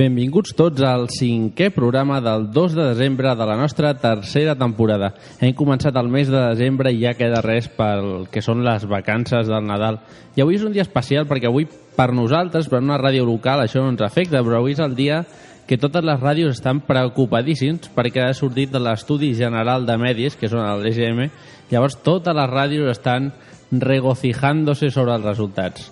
[0.00, 5.10] Benvinguts tots al cinquè programa del 2 de desembre de la nostra tercera temporada.
[5.44, 9.50] Hem començat el mes de desembre i ja queda res pel que són les vacances
[9.50, 9.98] del Nadal.
[10.38, 11.68] I avui és un dia especial perquè avui
[11.98, 15.20] per nosaltres, per una ràdio local, això no ens afecta, però avui és el dia
[15.68, 20.48] que totes les ràdios estan preocupadíssims perquè ha sortit de l'Estudi General de Medis, que
[20.48, 21.26] són l'EGM,
[21.68, 23.34] llavors totes les ràdios estan
[23.68, 25.90] regocijándose sobre els resultats.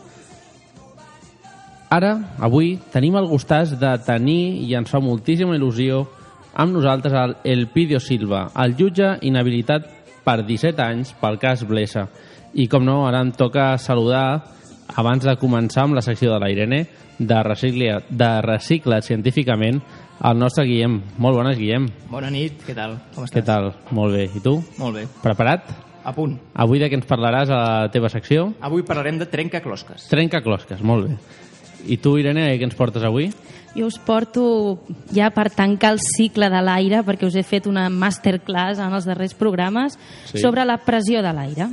[1.89, 2.11] Ara,
[2.44, 6.03] avui, tenim el gustàs de tenir, i ens fa moltíssima il·lusió,
[6.53, 9.86] amb nosaltres el Elpidio Silva, el jutge inhabilitat
[10.27, 12.05] per 17 anys pel cas Blesa.
[12.53, 14.42] I com no, ara em toca saludar,
[15.00, 16.83] abans de començar amb la secció de la Irene,
[17.19, 19.80] de Recicla, de Recicla Científicament,
[20.28, 21.00] el nostre Guillem.
[21.17, 21.89] Molt bones, Guillem.
[22.12, 22.98] Bona nit, què tal?
[23.17, 23.39] Com estàs?
[23.41, 23.73] Què tal?
[23.97, 24.28] Molt bé.
[24.28, 24.58] I tu?
[24.77, 25.08] Molt bé.
[25.25, 25.73] Preparat?
[26.05, 26.36] A punt.
[26.52, 28.50] Avui de què ens parlaràs a la teva secció?
[28.64, 30.08] Avui parlarem de trencaclosques.
[30.12, 31.47] Trenca closques, molt bé.
[31.86, 33.28] I tu, Irene, què ens portes avui?
[33.76, 34.80] Jo us porto
[35.14, 39.04] ja per tancar el cicle de l'aire, perquè us he fet una masterclass en els
[39.06, 39.98] darrers programes
[40.32, 40.38] Sí.
[40.40, 41.68] sobre la pressió de l'aire.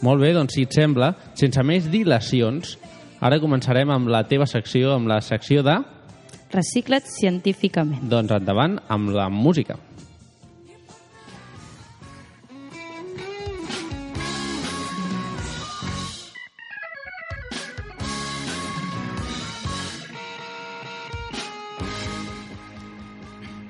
[0.00, 2.78] Molt bé, doncs si et sembla, sense més dilacions,
[3.20, 5.76] ara començarem amb la teva secció, amb la secció de...
[6.50, 8.00] Recicla't científicament.
[8.08, 9.76] Doncs endavant amb la música.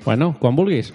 [0.09, 0.87] Bueno, quan vulguis.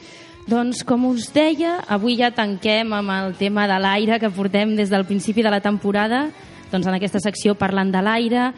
[0.51, 4.91] Doncs, com us deia, avui ja tanquem amb el tema de l'aire que portem des
[4.91, 6.25] del principi de la temporada,
[6.73, 8.49] doncs en aquesta secció parlant de l'aire,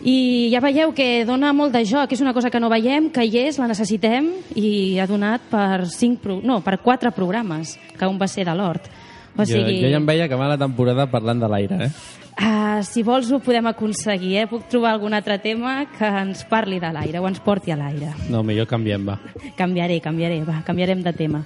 [0.00, 3.26] i ja veieu que dona molt de joc, és una cosa que no veiem, que
[3.28, 8.16] hi és, la necessitem, i ha donat per, cinc no, per quatre programes, que un
[8.16, 8.88] va ser de l'hort.
[9.36, 11.90] O sigui, Jo, jo ja em veia que va la temporada parlant de l'aire, eh?
[12.36, 14.48] ah, si vols ho podem aconseguir, eh?
[14.50, 18.12] puc trobar algun altre tema que ens parli de l'aire o ens porti a l'aire.
[18.32, 19.18] No, millor canviem, va.
[19.56, 21.44] Canviaré, canviaré, va, canviarem de tema.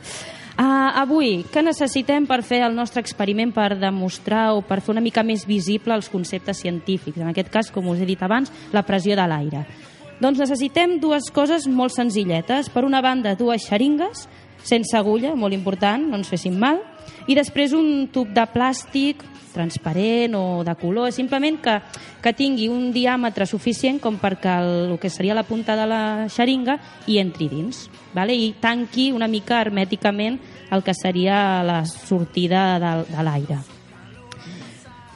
[0.57, 5.03] Uh, avui, què necessitem per fer el nostre experiment per demostrar o per fer una
[5.05, 7.21] mica més visible els conceptes científics?
[7.21, 9.67] En aquest cas, com us he dit abans, la pressió de l'aire.
[10.17, 12.71] Doncs necessitem dues coses molt senzilletes.
[12.73, 14.25] Per una banda, dues xeringues,
[14.65, 16.81] sense agulla, molt important, no ens fessin mal,
[17.27, 19.25] i després un tub de plàstic
[19.57, 21.79] transparent o de color, simplement que,
[22.23, 26.03] que tingui un diàmetre suficient com perquè el, el que seria la punta de la
[26.33, 26.77] xeringa
[27.09, 28.37] hi entri dins vale?
[28.37, 30.39] i tanqui una mica hermèticament
[30.71, 33.63] el que seria la sortida de, de l'aire.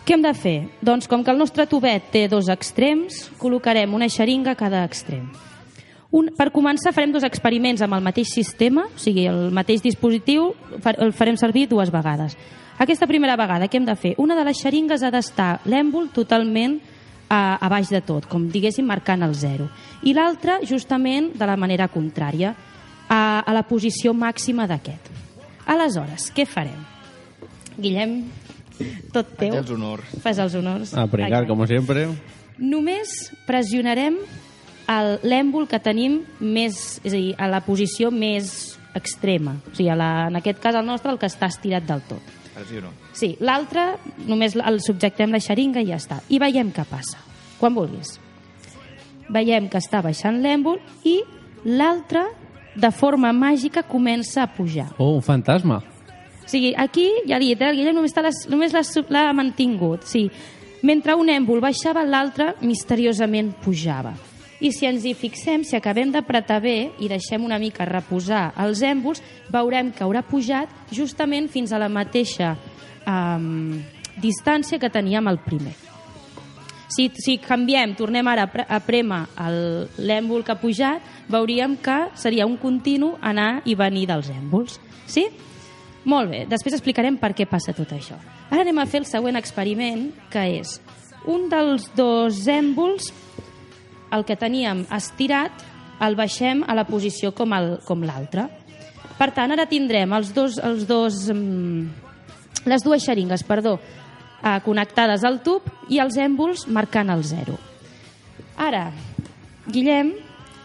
[0.07, 0.57] Què hem de fer?
[0.83, 5.29] Doncs com que el nostre tubet té dos extrems, col·locarem una xeringa a cada extrem.
[6.11, 10.51] Un, per començar farem dos experiments amb el mateix sistema, o sigui, el mateix dispositiu
[10.97, 12.35] el farem servir dues vegades.
[12.83, 14.15] Aquesta primera vegada, què hem de fer?
[14.19, 16.81] Una de les xeringues ha d'estar l'èmbol totalment
[17.29, 19.69] a, a baix de tot, com diguéssim marcant el zero.
[20.03, 22.57] I l'altra, justament, de la manera contrària,
[23.07, 25.13] a, a la posició màxima d'aquest.
[25.71, 26.81] Aleshores, què farem?
[27.79, 28.19] Guillem,
[29.15, 29.53] tot teu.
[29.55, 30.15] Faig els honors.
[30.25, 30.95] Fas els honors.
[30.95, 31.53] A pringar, Exacte.
[31.53, 32.07] com sempre.
[32.59, 33.13] Només
[33.47, 34.19] pressionarem
[35.23, 39.57] l'èmbol que tenim més, és a dir, a la posició més extrema.
[39.71, 42.37] O sigui, a la, en aquest cas el nostre, el que està estirat del tot.
[42.55, 42.91] Pressiono.
[43.17, 43.95] Sí, l'altre
[44.27, 46.21] només el subjectem la xeringa i ja està.
[46.29, 47.21] I veiem què passa.
[47.61, 48.17] Quan vulguis.
[49.31, 51.21] Veiem que està baixant l'èmbol i
[51.65, 52.25] l'altre,
[52.75, 54.89] de forma màgica, comença a pujar.
[54.99, 55.81] Oh, un fantasma.
[56.41, 58.75] O sigui, aquí, ja he dit, eh, el Guillem només l'ha només
[59.09, 60.03] l'ha mantingut.
[60.09, 60.27] Sí.
[60.83, 64.17] Mentre un èmbol baixava, l'altre misteriosament pujava.
[64.61, 68.83] I si ens hi fixem, si acabem d'apretar bé i deixem una mica reposar els
[68.85, 72.55] èmbols, veurem que haurà pujat justament fins a la mateixa
[73.09, 73.81] um,
[74.21, 75.73] distància que teníem el primer.
[76.91, 81.77] Si, si canviem, tornem ara a pre- a prémer el- l'èmbol que ha pujat, veuríem
[81.79, 84.77] que seria un continu anar i venir dels èmbols.
[85.07, 85.29] Sí?
[86.05, 88.19] Molt bé, després explicarem per què passa tot això.
[88.51, 90.81] Ara anem a fer el següent experiment, que és
[91.31, 93.13] un dels dos èmbols,
[94.13, 95.53] el que teníem estirat,
[96.01, 98.49] el baixem a la posició com el- com l'altre.
[99.19, 101.89] Per tant, ara tindrem els dos, els dos, mm,
[102.67, 103.79] les dues xeringues perdó,
[104.43, 107.59] eh, connectades al tub i els èmbols marcant el zero.
[108.57, 108.91] Ara,
[109.67, 110.15] Guillem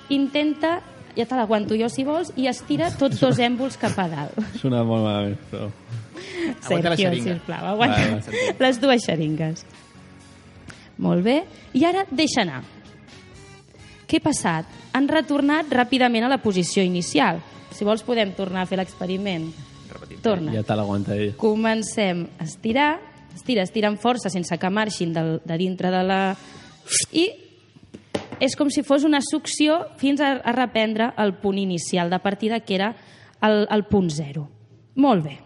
[0.10, 0.82] intenta,
[1.16, 4.40] ja te l'aguanto jo si vols, i estira tots dos èmbols cap a dalt.
[4.62, 5.70] Sona molt malament, però...
[6.66, 7.34] Aguanta la Sergio, xeringa.
[7.34, 8.56] sisplau, aguanta Vale, vale.
[8.60, 9.66] les dues xeringues.
[10.98, 11.44] Molt bé.
[11.74, 12.62] I ara deixa anar.
[14.06, 14.70] Què ha passat?
[14.94, 17.42] Han retornat ràpidament a la posició inicial.
[17.74, 19.48] Si vols podem tornar a fer l'experiment.
[19.92, 20.20] Repetim.
[20.24, 20.54] Torna.
[20.56, 21.34] Ja te l'aguanta ell.
[21.40, 22.92] Comencem a estirar,
[23.36, 26.22] estira, estira amb força sense que marxin del, de dintre de la...
[27.12, 27.26] I
[28.40, 32.60] és com si fos una succió fins a, a reprendre el punt inicial de partida,
[32.60, 32.94] que era
[33.42, 34.48] el, el punt zero.
[34.96, 35.38] Molt bé.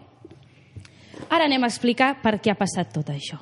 [1.30, 3.38] Ara anem a explicar per què ha passat tot això.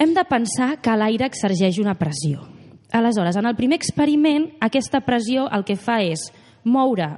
[0.00, 2.40] Hem de pensar que l'aire exergeix una pressió.
[2.92, 6.28] Aleshores, en el primer experiment, aquesta pressió el que fa és
[6.64, 7.12] moure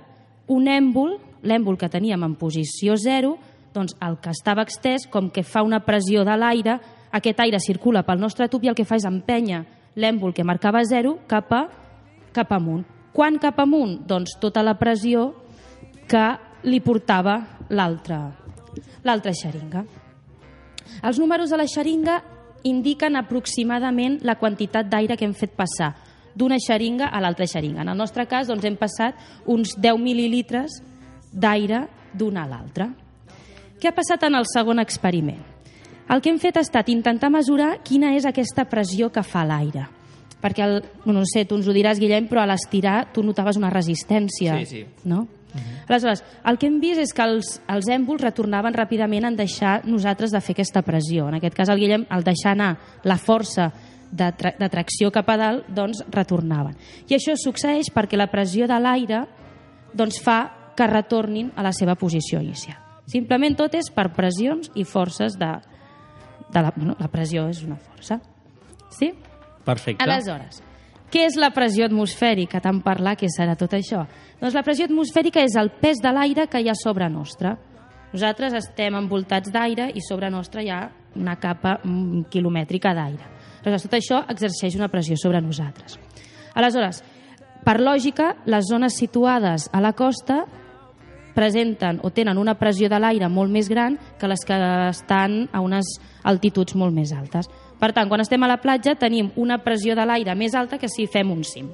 [0.52, 3.36] un èmbol, l'èmbol que teníem en posició zero,
[3.72, 6.76] doncs el que estava extès, com que fa una pressió de l'aire,
[7.12, 9.62] aquest aire circula pel nostre tub i el que fa és empènyer
[9.96, 11.64] l'èmbol que marcava zero cap, a,
[12.32, 12.84] cap amunt.
[13.12, 13.98] Quan cap amunt?
[14.08, 15.30] Doncs tota la pressió
[16.08, 16.26] que
[16.64, 17.40] li portava
[17.72, 18.22] l'altra
[19.04, 19.84] l'altra xeringa.
[21.02, 22.20] Els números de la xeringa
[22.68, 25.92] indiquen aproximadament la quantitat d'aire que hem fet passar
[26.34, 27.82] d'una xeringa a l'altra xeringa.
[27.82, 29.16] En el nostre cas, doncs, hem passat
[29.46, 30.80] uns 10 mil·lilitres
[31.32, 32.88] d'aire d'una a l'altra.
[33.80, 35.42] Què ha passat en el segon experiment?
[36.12, 39.86] El que hem fet ha estat intentar mesurar quina és aquesta pressió que fa l'aire.
[40.42, 43.56] Perquè, el, no, no sé, tu ens ho diràs, Guillem, però a l'estirar tu notaves
[43.60, 44.58] una resistència.
[44.64, 45.08] Sí, sí.
[45.08, 45.26] No?
[45.88, 50.32] Aleshores, el que hem vist és que els, els èmbols retornaven ràpidament en deixar nosaltres
[50.32, 51.28] de fer aquesta pressió.
[51.28, 53.70] En aquest cas, el Guillem, al deixar anar la força
[54.12, 56.76] de, tra de tracció cap a dalt, doncs retornaven.
[57.08, 59.24] I això succeeix perquè la pressió de l'aire
[59.92, 60.40] doncs, fa
[60.76, 62.78] que retornin a la seva posició inicial.
[63.10, 65.50] Simplement tot és per pressions i forces de,
[66.52, 68.20] de la, bueno, la pressió és una força.
[68.92, 69.10] Sí?
[69.64, 70.04] Perfecte.
[70.04, 70.62] Aleshores,
[71.12, 72.62] què és la pressió atmosfèrica?
[72.64, 74.06] Tant parlar que serà tot això.
[74.40, 77.52] Doncs la pressió atmosfèrica és el pes de l'aire que hi ha sobre nostre.
[78.12, 80.86] Nosaltres estem envoltats d'aire i sobre nostre hi ha
[81.16, 81.78] una capa
[82.32, 83.28] quilomètrica d'aire.
[83.62, 85.98] Aleshores, tot això exerceix una pressió sobre nosaltres.
[86.56, 87.02] Aleshores,
[87.62, 90.42] per lògica, les zones situades a la costa
[91.36, 94.56] presenten o tenen una pressió de l'aire molt més gran que les que
[94.88, 95.94] estan a unes
[96.28, 97.48] altituds molt més altes.
[97.80, 100.90] Per tant, quan estem a la platja tenim una pressió de l'aire més alta que
[100.90, 101.70] si fem un cim.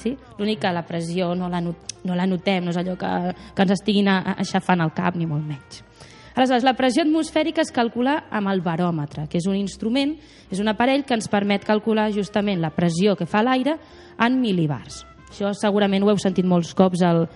[0.00, 0.14] Sí?
[0.38, 3.12] L'únic que la pressió no la, not no la notem, no és allò que,
[3.54, 5.82] que ens estiguin aixafant el cap, ni molt menys.
[6.30, 10.14] Aleshores, la pressió atmosfèrica es calcula amb el baròmetre, que és un instrument,
[10.48, 13.76] és un aparell que ens permet calcular justament la pressió que fa l'aire
[14.16, 15.02] en mil·libars.
[15.30, 17.26] Això segurament ho heu sentit molts cops al,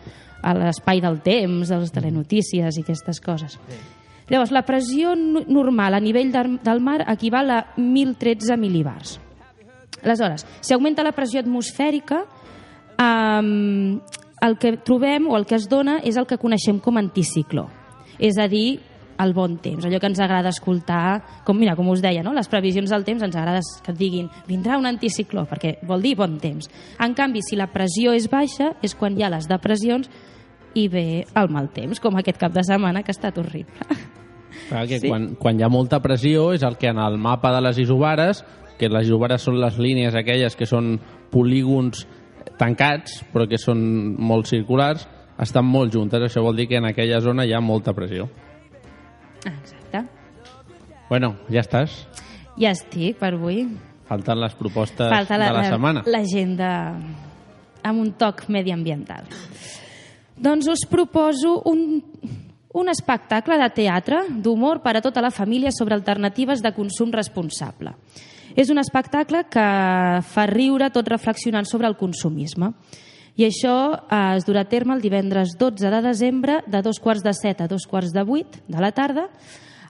[0.41, 3.59] a l'espai del temps, a les telenotícies i aquestes coses.
[4.31, 9.19] Llavors, la pressió no- normal a nivell del, mar equival a 1.013 mil·libars.
[10.03, 12.25] Aleshores, si augmenta la pressió atmosfèrica,
[12.99, 14.01] um,
[14.45, 17.69] el que trobem o el que es dona és el que coneixem com anticicló.
[18.19, 18.81] És a dir,
[19.19, 22.33] el bon temps, allò que ens agrada escoltar, com, mira, com us deia, no?
[22.35, 26.17] les previsions del temps ens agrada que et diguin vindrà un anticicló, perquè vol dir
[26.19, 26.67] bon temps.
[26.99, 30.11] En canvi, si la pressió és baixa, és quan hi ha les depressions
[30.75, 33.87] i ve el mal temps, com aquest cap de setmana que ha estat horrible.
[34.69, 35.09] Clar que Sí.
[35.09, 38.45] quan, quan hi ha molta pressió és el que en el mapa de les isobares,
[38.79, 40.99] que les isobares són les línies aquelles que són
[41.31, 42.07] polígons
[42.59, 46.23] tancats, però que són molt circulars, estan molt juntes.
[46.23, 48.29] Això vol dir que en aquella zona hi ha molta pressió.
[49.45, 50.05] Exacte.
[51.09, 52.07] Bueno, ja estàs.
[52.59, 53.67] Ja estic per avui.
[54.09, 56.03] Falten les propostes Falta la, de la, setmana.
[56.07, 56.71] l'agenda
[57.83, 59.25] amb un toc mediambiental.
[60.37, 62.03] Doncs us proposo un,
[62.75, 67.95] un espectacle de teatre d'humor per a tota la família sobre alternatives de consum responsable.
[68.55, 69.67] És un espectacle que
[70.27, 72.73] fa riure tot reflexionant sobre el consumisme.
[73.35, 77.23] I això eh, es durà a terme el divendres 12 de desembre de dos quarts
[77.23, 79.29] de set a dos quarts de vuit de la tarda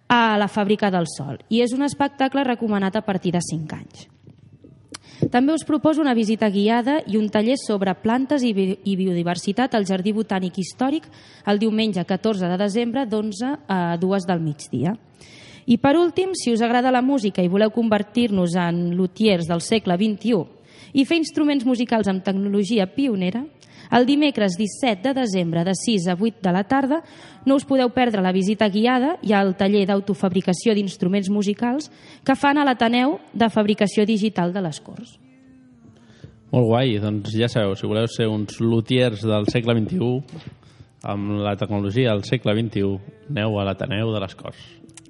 [0.09, 1.41] a la Fàbrica del Sol.
[1.49, 4.09] I és un espectacle recomanat a partir de 5 anys.
[5.31, 9.75] També us proposo una visita guiada i un taller sobre plantes i, bi i biodiversitat
[9.75, 11.07] al Jardí Botànic Històric
[11.47, 14.95] el diumenge 14 de desembre d'11 a 2 del migdia.
[15.67, 19.97] I per últim, si us agrada la música i voleu convertir-nos en luthiers del segle
[19.97, 20.45] XXI
[20.93, 23.47] i fer instruments musicals amb tecnologia pionera,
[23.93, 27.03] El dimecres 17 de desembre de 6 a 8 de la tarda
[27.45, 31.91] no us podeu perdre la visita guiada i el taller d'autofabricació d'instruments musicals
[32.25, 35.19] que fan a l'Ateneu de Fabricació Digital de les Corts.
[36.55, 40.45] Molt guai, doncs ja sabeu, si voleu ser uns luthiers del segle XXI,
[41.11, 42.95] amb la tecnologia del segle XXI,
[43.35, 44.65] aneu a l'Ateneu de les Corts,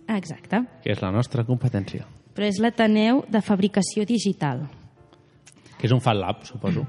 [0.09, 0.62] Exacte.
[0.83, 2.07] que és la nostra competència.
[2.35, 4.64] Però és l'Ateneu de Fabricació Digital.
[5.78, 6.83] Que és un Fat Lab, suposo.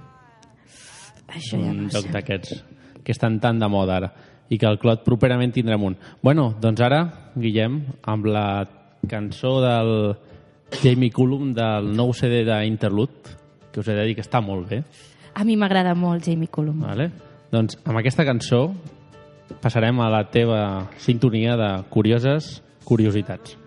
[1.28, 2.08] Això ja un sé.
[2.12, 2.64] d'aquests
[3.04, 4.14] que estan tan de moda ara
[4.50, 5.96] i que el Clot properament tindrem un.
[6.22, 8.68] Bueno, doncs ara, Guillem, amb la
[9.10, 10.16] cançó del
[10.84, 13.34] Jamie Cullum del nou CD d'Interlude,
[13.72, 14.84] que us he de dir que està molt bé,
[15.36, 16.80] A mi m'agrada molt Jamie Cullum.
[16.82, 17.10] vale?
[17.52, 18.74] doncs amb aquesta cançó
[19.62, 23.58] passarem a la teva sintonia de curioses curiositats.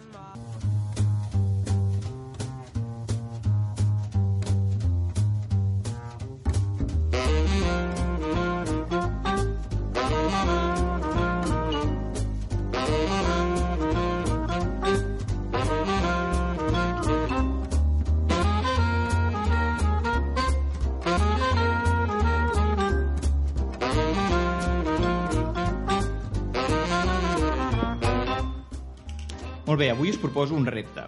[30.39, 31.03] Proposo un repte.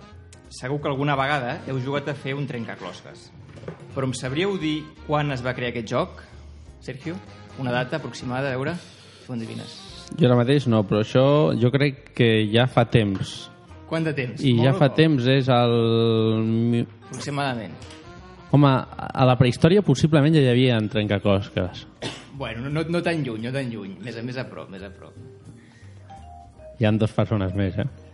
[0.48, 3.28] Segur que alguna vegada heu jugat a fer un trencaclosques.
[3.94, 6.24] Però em sabríeu dir quan es va crear aquest joc?
[6.82, 7.14] Sergio?
[7.62, 9.76] Una data aproximada, a veure si ho endevines.
[10.18, 11.22] Jo ara mateix no, però això
[11.54, 13.52] jo crec que ja fa temps.
[13.86, 14.42] Quant de temps?
[14.42, 14.98] I Molt ja fa poc?
[14.98, 16.82] temps és el...
[17.06, 17.78] Aproximadament.
[18.50, 21.86] Home, a la prehistòria possiblement ja hi havia trencaclosques.
[22.34, 23.94] Bueno, no, no tan lluny, no tan lluny.
[24.02, 25.14] Més a, més a prop, més a prop.
[26.80, 28.09] Hi han dues persones més, eh?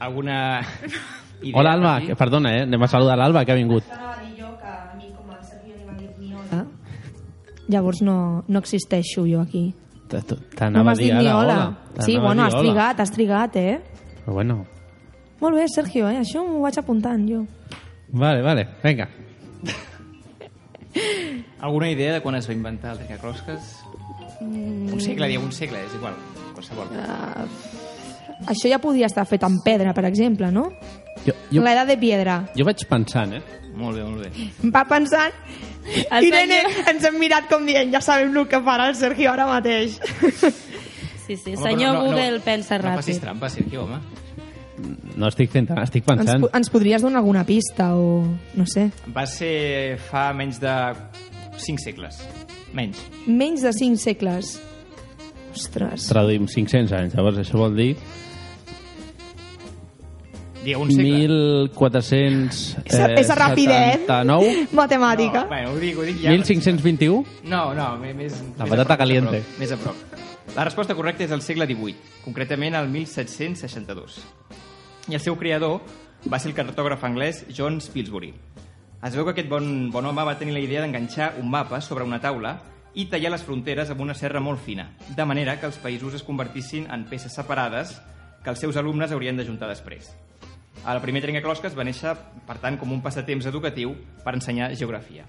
[0.00, 0.62] Alguna
[1.42, 1.58] idea?
[1.58, 2.00] Hola, Alba.
[2.00, 2.62] Que, perdona, eh?
[2.62, 3.84] Anem a saludar l'Alba, que ha vingut.
[7.66, 9.72] Llavors no, no existeixo jo aquí.
[10.54, 11.58] T'anava a m'has dir dit ni ara, hola.
[12.04, 13.78] Sí, bueno, has trigat, has trigat, eh?
[14.24, 14.66] Però bueno,
[15.40, 16.20] Molt bé, Sergio, eh?
[16.22, 17.42] Això m'ho vaig apuntant jo.
[18.12, 19.08] vale, vale, vinga.
[21.60, 23.74] Alguna idea de quan es va inventar el trencaclosques?
[24.40, 26.14] Un segle, dieu un segle, és igual.
[26.54, 26.88] Qualsevol.
[28.46, 30.70] Això ja podia estar fet amb pedra, per exemple, no?
[31.26, 32.40] Jo, jo, L'edat de piedra.
[32.56, 33.42] jo vaig pensant, eh?
[33.74, 34.50] Molt bé, molt bé.
[34.70, 35.32] Va pensant...
[35.84, 39.30] El Irene, senyor- ens hem mirat com dient, ja sabem el que farà el Sergio
[39.34, 39.98] ara mateix.
[41.26, 41.54] Sí, sí.
[41.54, 43.20] Home, Senyor però Google pensa No facis ràpid.
[43.26, 43.98] trampa, Sergio, home.
[45.16, 46.40] No estic fent, estic Ens, pensant.
[46.46, 48.24] po- ens podries donar alguna pista o...
[48.54, 48.88] no sé.
[49.14, 50.72] Va ser fa menys de
[51.56, 52.18] 5 segles.
[52.72, 52.98] Menys.
[53.26, 54.56] Menys de 5 segles.
[55.54, 56.08] Ostres.
[56.10, 57.92] Traduïm 500 anys, llavors això vol dir
[60.64, 61.68] Digueu un segle.
[61.68, 62.78] 1400...
[62.84, 64.00] Esa, esa rapidez.
[64.08, 64.68] 79?
[64.72, 65.44] Matemàtica.
[65.44, 66.32] No, bueno, ho dic, ho dic ja.
[66.32, 67.24] 1521?
[67.44, 68.40] No, no, més...
[68.58, 69.44] La patata caliente.
[69.60, 69.92] Més a prop.
[69.92, 70.24] Més a prop.
[70.54, 74.20] La resposta correcta és el segle XVIII, concretament el 1762.
[75.10, 75.80] I el seu creador
[76.30, 78.30] va ser el cartògraf anglès John Spilsbury.
[79.04, 82.06] Es veu que aquest bon, bon home va tenir la idea d'enganxar un mapa sobre
[82.06, 82.54] una taula
[82.94, 86.22] i tallar les fronteres amb una serra molt fina, de manera que els països es
[86.22, 87.96] convertissin en peces separades
[88.44, 90.12] que els seus alumnes haurien d'ajuntar després.
[90.84, 92.12] El primer trencaclosques va néixer,
[92.44, 95.24] per tant, com un passatemps educatiu per ensenyar geografia.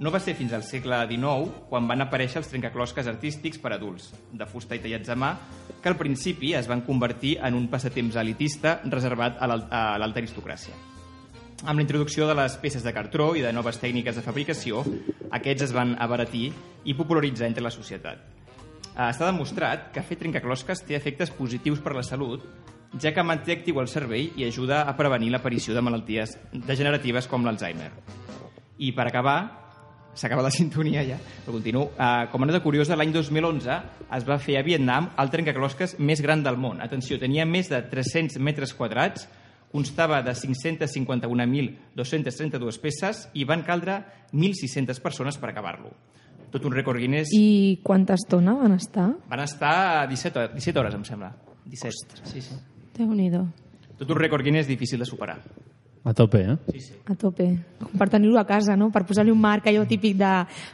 [0.00, 4.12] No va ser fins al segle XIX quan van aparèixer els trencaclosques artístics per adults,
[4.32, 5.32] de fusta i tallats a mà,
[5.82, 10.78] que al principi es van convertir en un passatemps elitista reservat a a l'alta aristocràcia.
[11.60, 14.80] Amb la introducció de les peces de cartró i de noves tècniques de fabricació,
[15.30, 16.52] aquests es van abaratir
[16.88, 18.22] i popularitzar entre la societat.
[18.96, 22.46] Eh, Està demostrat que fer trencaclosques té efectes positius per la salut,
[22.98, 27.44] ja que manté actiu el cervell i ajuda a prevenir l'aparició de malalties degeneratives com
[27.46, 27.90] l'Alzheimer.
[28.82, 29.38] I per acabar,
[30.14, 31.84] s'acaba la sintonia ja, però continuo.
[31.94, 33.76] Uh, com a nota curiosa, l'any 2011
[34.16, 36.80] es va fer a Vietnam el trencaclosques més gran del món.
[36.82, 39.28] Atenció, tenia més de 300 metres quadrats,
[39.70, 44.00] constava de 551.232 peces i van caldre
[44.32, 45.90] 1.600 persones per acabar-lo.
[46.50, 47.30] Tot un rècord Guinness.
[47.36, 47.78] I...
[47.86, 49.12] Quanta estona van estar?
[49.30, 51.30] Van estar 17, hores- 17 hores, em sembla.
[51.70, 52.24] 17.
[52.26, 52.58] Sí, sí.
[53.00, 53.46] Déu-n'hi-do.
[54.00, 55.38] Tot un rècord Guinness difícil de superar.
[56.02, 56.56] A tope, eh?
[56.72, 56.94] Sí, sí.
[57.12, 57.44] A tope.
[57.76, 58.88] Com per tenir-ho a casa, no?
[58.92, 60.30] Per posar-li un marc allò típic de...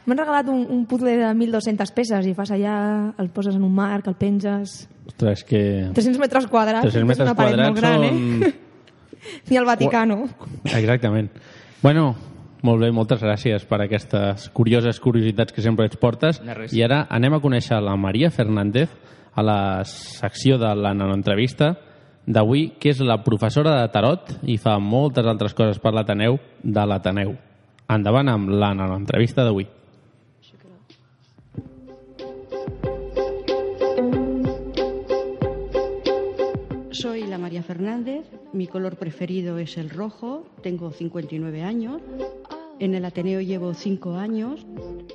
[0.07, 2.77] M'han regalat un, un puzzle de 1.200 peces i fas allà,
[3.19, 4.85] el poses en un marc, el penges...
[5.07, 5.59] Ostres, que...
[5.97, 6.87] 300 metres quadrats.
[6.87, 8.47] 300 és metres una paret molt quadrats gran, són...
[8.47, 8.53] eh?
[9.49, 10.21] Ni al Vaticano.
[10.63, 11.27] Exactament.
[11.81, 12.05] Bueno,
[12.63, 16.39] molt bé, moltes gràcies per aquestes curioses curiositats que sempre ens portes.
[16.71, 18.95] I ara anem a conèixer la Maria Fernández
[19.35, 21.75] a la secció de la nanoentrevista
[22.27, 26.85] d'avui, que és la professora de tarot i fa moltes altres coses per l'Ateneu de
[26.85, 27.33] l'Ateneu.
[27.87, 29.65] Endavant amb l'Anna, l'entrevista d'avui.
[36.91, 42.01] Soy la María Fernández, mi color preferido es el rojo, tengo 59 años.
[42.79, 44.65] En el Ateneo llevo 5 años.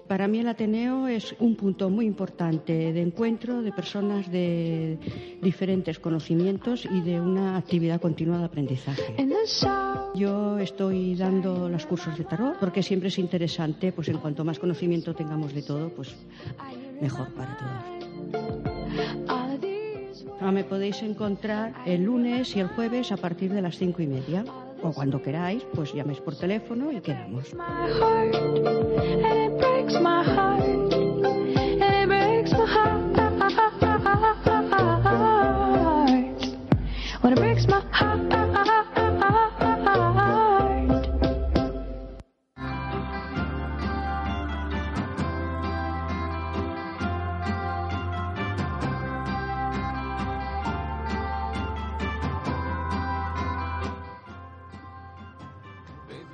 [0.09, 4.99] Para mí el Ateneo es un punto muy importante de encuentro de personas de
[5.41, 9.15] diferentes conocimientos y de una actividad continua de aprendizaje.
[10.15, 14.59] Yo estoy dando los cursos de tarot porque siempre es interesante, pues en cuanto más
[14.59, 16.15] conocimiento tengamos de todo, pues
[17.01, 18.03] mejor para todos.
[20.41, 24.07] Ah, Me podéis encontrar el lunes y el jueves a partir de las cinco y
[24.07, 24.45] media.
[24.83, 27.55] O cuando queráis, pues llaméis por teléfono y quedamos.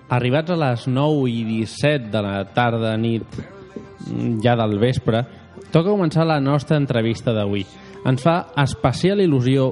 [0.08, 3.26] Arribats a les 9 i 17 de la tarda, nit,
[4.40, 5.20] ja del vespre,
[5.68, 7.66] toca començar la nostra entrevista d'avui.
[8.08, 9.68] Ens fa especial il·lusió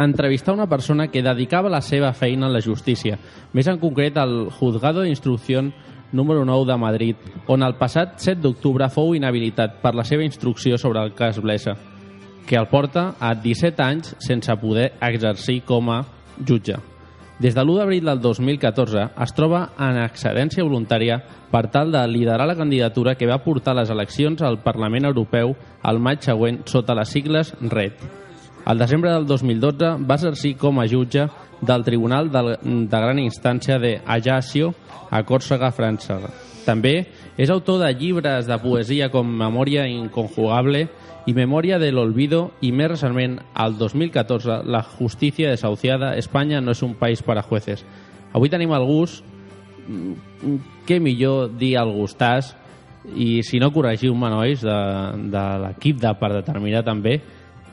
[0.00, 3.16] entrevistar una persona que dedicava la seva feina a la justícia,
[3.52, 5.64] més en concret al Juzgado d'Instrucció
[6.12, 7.16] número 9 de Madrid,
[7.48, 11.76] on el passat 7 d'octubre fou inhabilitat per la seva instrucció sobre el cas Blesa,
[12.46, 16.02] que el porta a 17 anys sense poder exercir com a
[16.44, 16.89] jutge.
[17.40, 21.16] Des de l'1 d'abril del 2014 es troba en excedència voluntària
[21.48, 26.02] per tal de liderar la candidatura que va portar les eleccions al Parlament Europeu al
[26.04, 28.04] maig següent sota les sigles RED.
[28.68, 31.30] Al desembre del 2012 va exercir com a jutge
[31.64, 34.74] del Tribunal de, de Gran Instància de Ajaccio
[35.08, 36.20] a Còrsega, França.
[36.66, 37.06] També
[37.40, 40.90] és autor de llibres de poesia com Memòria inconjugable
[41.30, 46.82] i Memòria del olvido i més recentment, al 2014, La justícia desahuciada, Espanya no és
[46.82, 47.84] un país para jueces.
[48.34, 49.22] Avui tenim el gust,
[49.86, 50.56] mm,
[50.88, 52.56] què millor dir el gustàs,
[53.14, 54.78] i si no corregiu-me, nois, de,
[55.30, 57.20] de l'equip de per determinar també,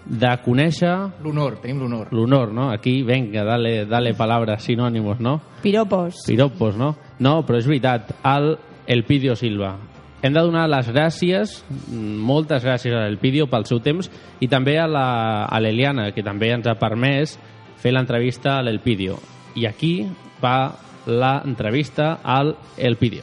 [0.08, 0.94] de conèixer
[1.24, 2.14] L'honor, tenim l'honor.
[2.14, 2.70] l'honor, no?
[2.72, 5.42] Aquí, venga, dale, dale palabras, sinònimos, no?
[5.64, 6.24] Piropos.
[6.28, 6.96] Piropos, no?
[7.20, 9.76] No, però és veritat, el Elpidio Silva.
[10.18, 14.10] Hem de donar les gràcies, mm, moltes gràcies a l'Elpidio pel seu temps
[14.42, 17.38] i també a l'Eliana, que també ens ha permès
[17.78, 19.20] fer l'entrevista a l'Elpidio.
[19.56, 20.08] I aquí
[20.42, 20.74] va
[21.06, 23.22] l'entrevista al Elpidio.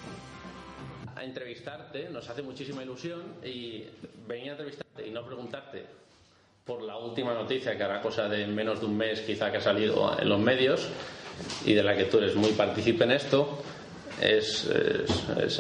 [1.17, 3.85] A entrevistarte nos hace muchísima ilusión y
[4.29, 5.87] venir a entrevistarte y no preguntarte
[6.65, 9.61] por la última noticia que hará cosa de menos de un mes quizá que ha
[9.61, 10.89] salido en los medios
[11.67, 13.63] y de la que tú eres muy partícipe en esto
[14.21, 14.67] es,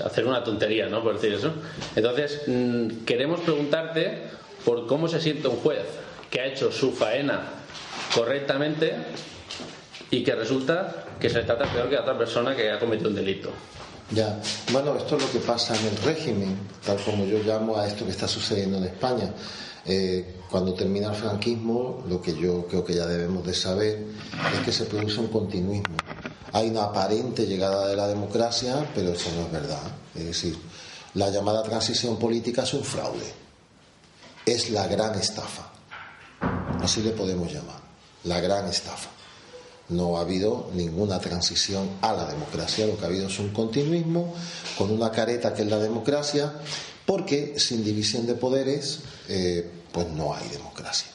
[0.05, 1.03] hacer una tontería, ¿no?
[1.03, 1.53] Por decir eso.
[1.97, 4.23] Entonces, mm, queremos preguntarte
[4.65, 5.85] por cómo se siente un juez
[6.31, 7.43] que ha hecho su faena
[8.15, 8.95] correctamente
[10.11, 13.11] y que resulta que se le trata peor que a otra persona que ha cometido
[13.11, 13.51] un delito.
[14.11, 14.39] Ya,
[14.71, 18.05] bueno, esto es lo que pasa en el régimen, tal como yo llamo a esto
[18.05, 19.33] que está sucediendo en España.
[19.87, 24.05] Eh, cuando termina el franquismo, lo que yo creo que ya debemos de saber
[24.55, 25.97] es que se produce un continuismo.
[26.55, 29.83] Hay una aparente llegada de la democracia, pero eso no es verdad.
[30.15, 30.57] Es decir,
[31.15, 33.27] la llamada transición política es un fraude.
[34.47, 35.69] Es la gran estafa.
[36.81, 37.81] Así le podemos llamar.
[38.23, 39.11] La gran estafa.
[39.89, 44.33] No ha habido ninguna transición a la democracia, lo que ha habido es un continuismo
[44.79, 46.53] con una careta que es la democracia,
[47.05, 51.09] porque sin división de poderes, eh, pues no hay democracia.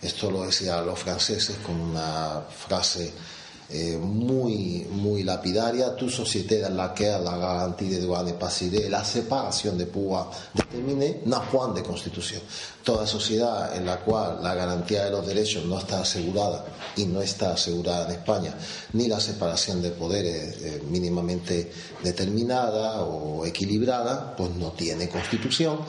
[0.00, 3.12] Esto lo decían los franceses con una frase
[3.70, 5.94] eh, muy, muy lapidaria.
[5.94, 11.20] Tu société dans laquelle la des droits n'est pas assurée, la separación de pouvoir déterminée
[11.26, 12.40] n'a point de constitución.
[12.82, 16.64] Toda sociedad en la cual la garantía de los derechos no está asegurada
[16.96, 18.54] y no está asegurada en España,
[18.94, 21.70] ni la separación de poderes eh, mínimamente
[22.02, 25.80] determinada o equilibrada, pues no tiene constitución.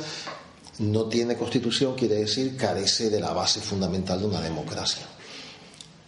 [0.79, 5.05] No tiene constitución quiere decir carece de la base fundamental de una democracia.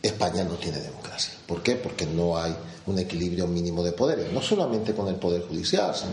[0.02, 1.34] España no tiene democracia.
[1.52, 1.76] ¿Por qué?
[1.76, 6.12] Porque no hay un equilibrio mínimo de poderes, no solamente con el Poder Judicial, sino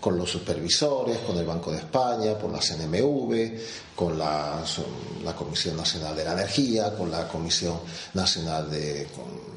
[0.00, 3.60] con los supervisores, con el Banco de España, por la CNMV,
[3.94, 4.64] con la,
[5.36, 7.74] Comisión Nacional de la Energía, con la Comisión
[8.14, 9.50] Nacional de, con-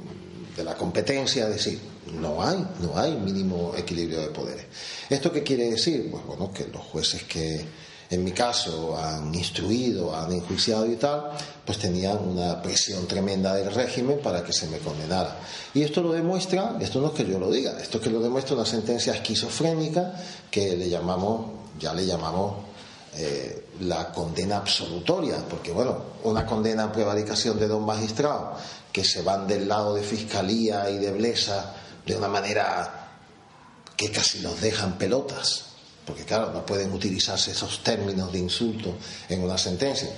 [0.58, 1.80] de la Competencia, es decir,
[2.20, 4.66] no hay, no hay mínimo equilibrio de poderes.
[5.10, 6.12] ¿Esto qué quiere decir?
[6.12, 7.66] Pues bueno, que los jueces que
[8.14, 11.32] en mi caso han instruido, han enjuiciado y tal,
[11.66, 15.40] pues tenían una presión tremenda del régimen para que se me condenara.
[15.74, 18.20] Y esto lo demuestra, esto no es que yo lo diga, esto es que lo
[18.20, 20.14] demuestra una sentencia esquizofrénica
[20.52, 21.48] que le llamamos,
[21.80, 22.56] ya le llamamos
[23.16, 28.60] eh, la condena absolutoria, porque bueno, una condena en prevaricación de dos magistrados
[28.92, 31.74] que se van del lado de Fiscalía y de Blesa
[32.06, 33.10] de una manera
[33.96, 35.73] que casi los dejan pelotas,
[36.06, 38.96] porque claro, no pueden utilizarse esos términos de insulto
[39.30, 40.10] en una sentencia,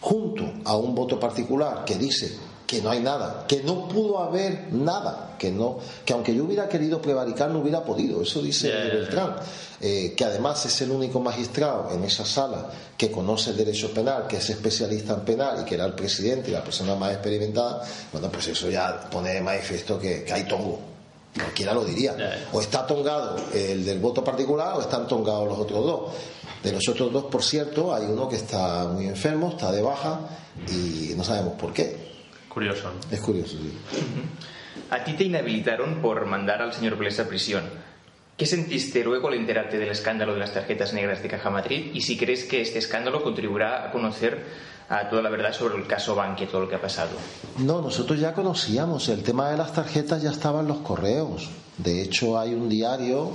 [0.00, 4.72] junto a un voto particular que dice que no hay nada, que no pudo haber
[4.72, 8.86] nada, que no, que aunque yo hubiera querido prevaricar no hubiera podido, eso dice ya,
[8.86, 8.94] ya.
[8.94, 9.36] Beltrán,
[9.78, 14.26] eh, que además es el único magistrado en esa sala que conoce el derecho penal,
[14.26, 17.84] que es especialista en penal y que era el presidente y la persona más experimentada,
[18.10, 20.91] bueno, pues eso ya pone de manifiesto que, que hay tongo.
[21.34, 22.14] Cualquiera lo diría.
[22.52, 26.12] O está tongado el del voto particular o están tongados los otros dos.
[26.62, 30.20] De los otros dos, por cierto, hay uno que está muy enfermo, está de baja
[30.68, 31.96] y no sabemos por qué.
[32.48, 32.90] Curioso.
[32.92, 33.00] ¿no?
[33.10, 33.56] Es curioso.
[33.56, 33.72] sí.
[34.90, 37.64] A ti te inhabilitaron por mandar al señor Blesa a prisión.
[38.36, 41.90] ¿Qué sentiste luego al enterarte del escándalo de las tarjetas negras de Caja Madrid?
[41.94, 44.44] Y si crees que este escándalo contribuirá a conocer
[44.92, 47.12] a toda la verdad sobre el caso Banque, todo lo que ha pasado.
[47.58, 51.48] No, nosotros ya conocíamos, el tema de las tarjetas ya estaba en los correos.
[51.78, 53.30] De hecho, hay un diario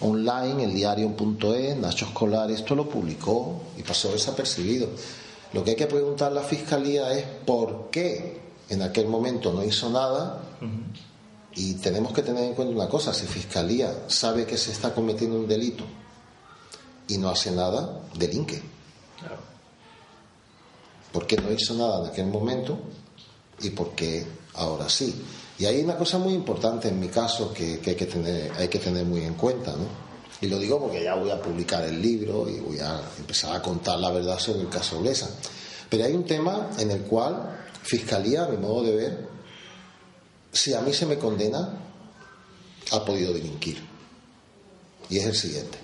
[0.00, 4.90] online, el diario.es, Nacho Escolar, esto lo publicó y pasó desapercibido.
[5.52, 9.64] Lo que hay que preguntar a la Fiscalía es por qué en aquel momento no
[9.64, 10.40] hizo nada
[11.52, 15.36] y tenemos que tener en cuenta una cosa, si Fiscalía sabe que se está cometiendo
[15.36, 15.82] un delito
[17.08, 18.62] y no hace nada, delinque.
[21.12, 22.78] ¿Por qué no hizo nada en aquel momento
[23.60, 25.14] y por qué ahora sí?
[25.58, 28.68] Y hay una cosa muy importante en mi caso que, que hay, que tener, hay
[28.68, 30.12] que tener muy en cuenta, ¿no?
[30.40, 33.62] Y lo digo porque ya voy a publicar el libro y voy a empezar a
[33.62, 35.30] contar la verdad sobre el caso Blesa.
[35.88, 39.28] Pero hay un tema en el cual Fiscalía, a mi modo de ver,
[40.52, 41.78] si a mí se me condena,
[42.90, 43.78] ha podido delinquir.
[45.08, 45.78] Y es el siguiente.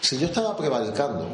[0.00, 1.28] Si yo estaba prevaricando,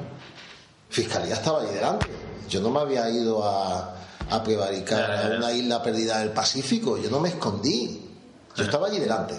[0.88, 2.06] Fiscalía estaba ahí delante.
[2.52, 3.94] Yo no me había ido a,
[4.28, 6.98] a prevaricar a una isla perdida del Pacífico.
[6.98, 8.10] Yo no me escondí.
[8.54, 9.34] Yo estaba allí delante.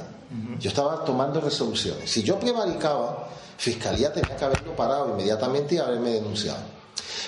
[0.59, 2.09] Yo estaba tomando resoluciones.
[2.09, 6.57] Si yo prevaricaba, Fiscalía tenía que haberlo parado inmediatamente y haberme denunciado.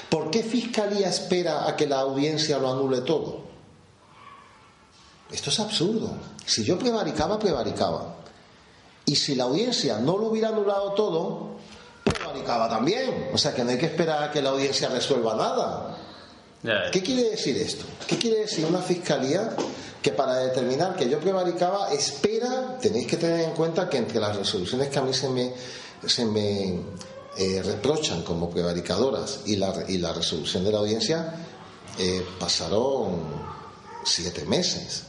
[0.09, 3.43] ¿Por qué Fiscalía espera a que la audiencia lo anule todo?
[5.31, 6.17] Esto es absurdo.
[6.47, 8.15] Si yo prevaricaba, prevaricaba.
[9.05, 11.54] Y si la audiencia no lo hubiera anulado todo,
[12.35, 13.29] prevaricaba también.
[13.33, 15.97] O sea que no hay que esperar a que la audiencia resuelva nada.
[16.91, 17.85] ¿Qué quiere decir esto?
[18.07, 19.55] ¿Qué quiere decir una fiscalía
[20.01, 24.35] que para determinar que yo prevaricaba espera, tenéis que tener en cuenta que entre las
[24.35, 25.53] resoluciones que a mí se me,
[26.05, 26.79] se me
[27.37, 31.33] eh, reprochan como prevaricadoras y la, y la resolución de la audiencia
[31.99, 33.21] eh, pasaron
[34.03, 35.03] siete meses.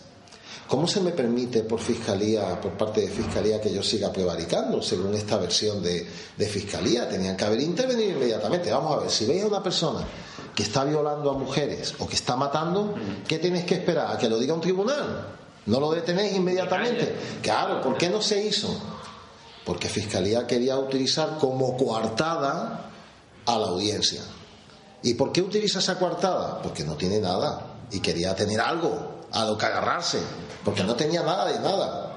[0.69, 4.83] ¿Cómo se me permite por fiscalía, por parte de fiscalía, que yo siga prevaricando?
[4.83, 8.73] Según esta versión de, de fiscalía, tenían que haber intervenido inmediatamente.
[8.73, 10.05] Vamos a ver, si veis a una persona
[10.55, 12.95] que está violando a mujeres o que está matando,
[13.29, 14.11] ¿qué tenéis que esperar?
[14.11, 15.27] ¿A que lo diga un tribunal?
[15.67, 17.15] ¿No lo detenéis inmediatamente?
[17.43, 18.75] Claro, ¿por qué no se hizo?
[19.65, 22.91] Porque fiscalía quería utilizar como coartada
[23.45, 24.23] a la audiencia.
[25.03, 26.63] ¿Y por qué utiliza esa coartada?
[26.63, 30.19] Porque no tiene nada y quería tener algo a lo que agarrarse,
[30.67, 32.17] porque no tenía nada de nada.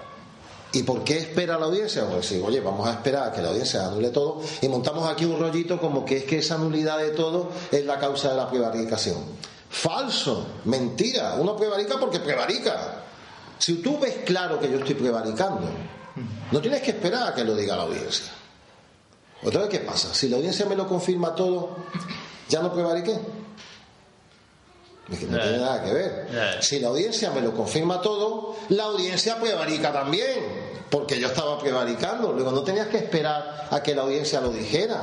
[0.73, 2.05] ¿Y por qué espera la audiencia?
[2.05, 5.23] Pues decir, oye, vamos a esperar a que la audiencia anule todo y montamos aquí
[5.23, 8.49] un rollito como que es que esa nulidad de todo es la causa de la
[8.49, 9.17] prevaricación.
[9.69, 11.35] Falso, mentira.
[11.37, 13.03] Uno prevarica porque prevarica.
[13.59, 15.69] Si tú ves claro que yo estoy prevaricando,
[16.51, 18.31] no tienes que esperar a que lo diga la audiencia.
[19.43, 20.11] Otra vez, ¿qué pasa?
[20.11, 21.75] Si la audiencia me lo confirma todo,
[22.49, 23.15] ¿ya no prevariqué?
[25.11, 26.27] Es que no tiene nada que ver.
[26.33, 26.61] Ya.
[26.61, 30.39] Si la audiencia me lo confirma todo, la audiencia prevarica también,
[30.89, 32.31] porque yo estaba prevaricando.
[32.31, 35.01] Luego no tenías que esperar a que la audiencia lo dijera.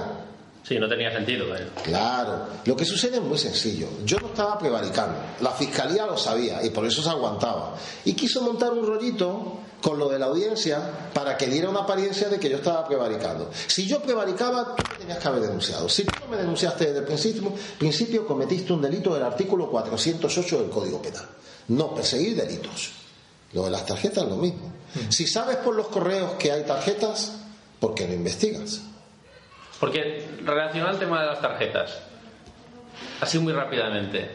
[0.66, 1.46] Sí, no tenía sentido.
[1.84, 3.88] Claro, lo que sucede es muy sencillo.
[4.04, 7.76] Yo no estaba prevaricando, la fiscalía lo sabía y por eso se aguantaba.
[8.04, 10.80] Y quiso montar un rollito con lo de la audiencia
[11.14, 13.48] para que diera una apariencia de que yo estaba prevaricando.
[13.68, 15.88] Si yo prevaricaba, tú me tenías que haber denunciado.
[15.88, 20.62] Si tú no me denunciaste desde el principio, principio cometiste un delito del artículo 408
[20.62, 21.28] del Código Penal.
[21.68, 22.90] No perseguir delitos.
[23.52, 24.72] Lo de las tarjetas es lo mismo.
[25.10, 27.34] Si sabes por los correos que hay tarjetas,
[27.78, 28.80] ¿por qué no investigas?
[29.80, 32.02] Porque relacionado al tema de las tarjetas,
[33.20, 34.30] así muy rápidamente,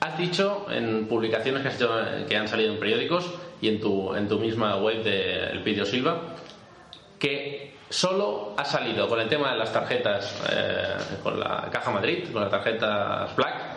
[0.00, 3.80] has dicho en publicaciones que, has hecho, eh, que han salido en periódicos y en
[3.80, 6.20] tu, en tu misma web de Elpidio Silva,
[7.18, 12.24] que solo ha salido con el tema de las tarjetas, eh, con la Caja Madrid,
[12.32, 13.71] con las tarjetas Black,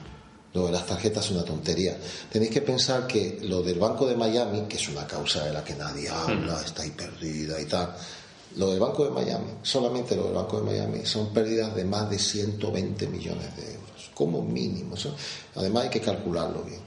[0.54, 1.98] Lo de las tarjetas es una tontería.
[2.32, 5.66] Tenéis que pensar que lo del Banco de Miami, que es una causa de la
[5.66, 7.94] que nadie habla, está ahí perdida y tal,
[8.56, 12.10] lo del Banco de Miami, solamente lo del Banco de Miami, son pérdidas de más
[12.10, 14.96] de 120 millones de euros, como mínimo.
[15.56, 16.80] Además hay que calcularlo bien.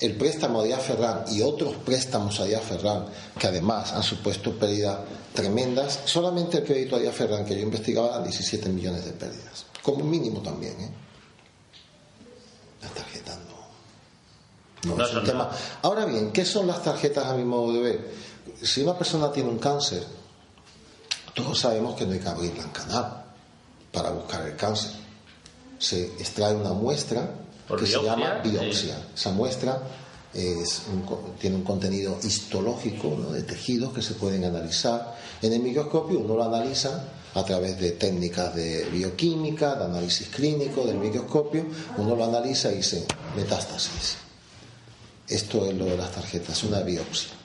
[0.00, 3.06] El préstamo a Díaz Ferrán y otros préstamos a Díaz Ferrán,
[3.38, 4.98] que además han supuesto pérdidas
[5.34, 9.66] tremendas, solamente el crédito a Díaz Ferrán que yo investigaba eran 17 millones de pérdidas,
[9.82, 10.80] como mínimo también.
[10.80, 10.90] ¿eh?
[12.80, 14.90] Las tarjetas no.
[14.90, 15.50] No, No es un son tema.
[15.82, 18.10] Ahora bien, ¿qué son las tarjetas a mi modo de ver?
[18.62, 20.04] Si una persona tiene un cáncer,
[21.34, 23.24] todos sabemos que no hay que abrirla en canal
[23.92, 24.92] para buscar el cáncer.
[25.78, 27.28] Se extrae una muestra
[27.68, 28.50] que se biopsia, llama sí.
[28.50, 28.98] biopsia.
[29.12, 29.82] Esa muestra
[30.34, 31.04] es un
[31.38, 35.16] tiene un contenido histológico de tejidos que se pueden analizar.
[35.42, 40.84] En el microscopio uno lo analiza a través de técnicas de bioquímica, de análisis clínico
[40.86, 41.64] del microscopio,
[41.96, 44.16] uno lo analiza y dice metástasis.
[45.28, 47.43] Esto es lo de las tarjetas, una biopsia.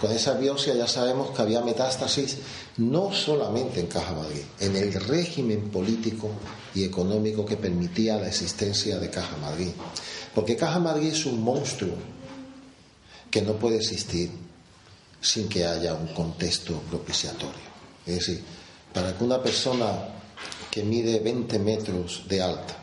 [0.00, 2.38] Con esa biopsia ya sabemos que había metástasis
[2.78, 6.30] no solamente en Caja Madrid, en el régimen político
[6.74, 9.70] y económico que permitía la existencia de Caja Madrid.
[10.34, 11.94] Porque Caja Madrid es un monstruo
[13.30, 14.30] que no puede existir
[15.20, 17.72] sin que haya un contexto propiciatorio.
[18.04, 18.42] Es decir,
[18.92, 20.08] para que una persona
[20.70, 22.76] que mide 20 metros de alta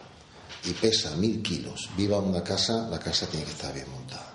[0.63, 4.28] y pesa 1000 kilos viva en una casa, la casa tiene que estar bien montada.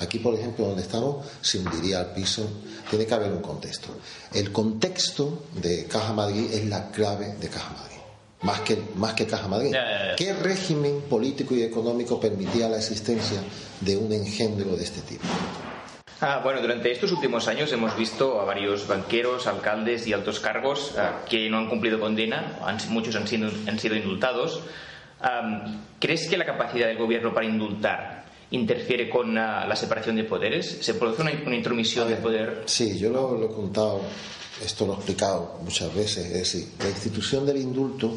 [0.00, 2.48] Aquí, por ejemplo, donde estamos, se hundiría al piso.
[2.88, 3.88] Tiene que haber un contexto.
[4.32, 7.96] El contexto de Caja Madrid es la clave de Caja Madrid.
[8.42, 9.70] Más que, más que Caja Madrid.
[9.72, 10.16] Ya, ya, ya.
[10.16, 13.40] ¿Qué régimen político y económico permitía la existencia
[13.82, 15.24] de un engendro de este tipo?
[16.22, 20.92] Ah, bueno, durante estos últimos años hemos visto a varios banqueros, alcaldes y altos cargos
[20.98, 24.60] ah, que no han cumplido condena, han- muchos han sido, han sido indultados.
[25.20, 28.19] Am, ¿Crees que la capacidad del gobierno para indultar
[28.52, 30.78] interfiere con ah, la separación de poderes?
[30.80, 32.62] ¿Se produce una, una intromisión de poder?
[32.66, 34.00] Sí, yo lo, lo he contado,
[34.64, 36.26] esto lo he explicado muchas veces.
[36.26, 38.16] Es decir, la institución del indulto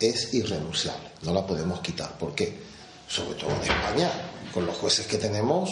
[0.00, 2.16] es irrenunciable, no la podemos quitar.
[2.18, 2.56] ¿Por qué?
[3.06, 4.10] Sobre todo en España,
[4.52, 5.70] con los jueces que tenemos,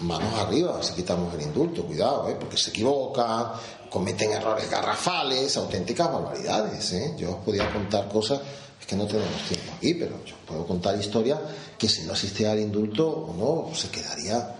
[0.00, 2.36] manos arriba si quitamos el indulto, cuidado, ¿eh?
[2.38, 3.52] porque se equivocan,
[3.92, 6.92] cometen errores garrafales, auténticas barbaridades.
[6.92, 7.14] ¿eh?
[7.18, 8.40] Yo os podía contar cosas,
[8.80, 11.38] es que no tenemos tiempo aquí, pero yo puedo contar historias
[11.76, 14.56] que si no existiera el indulto o no, se quedaría.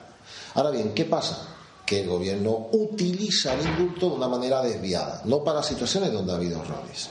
[0.55, 1.49] Ahora bien, ¿qué pasa?
[1.87, 6.37] Que el gobierno utiliza el indulto de una manera desviada, no para situaciones donde ha
[6.37, 7.09] habido errores,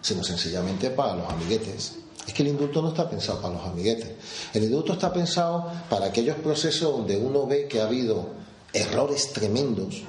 [0.00, 1.96] sino sencillamente para los amiguetes.
[2.26, 4.08] Es que el indulto no está pensado para los amiguetes.
[4.54, 8.26] El indulto está pensado para aquellos procesos donde uno ve que ha habido
[8.72, 10.02] errores tremendos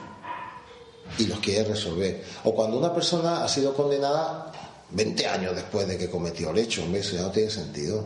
[1.18, 2.24] y los quiere resolver.
[2.44, 4.52] O cuando una persona ha sido condenada
[4.92, 8.06] 20 años después de que cometió el hecho, hombre, eso ya no tiene sentido.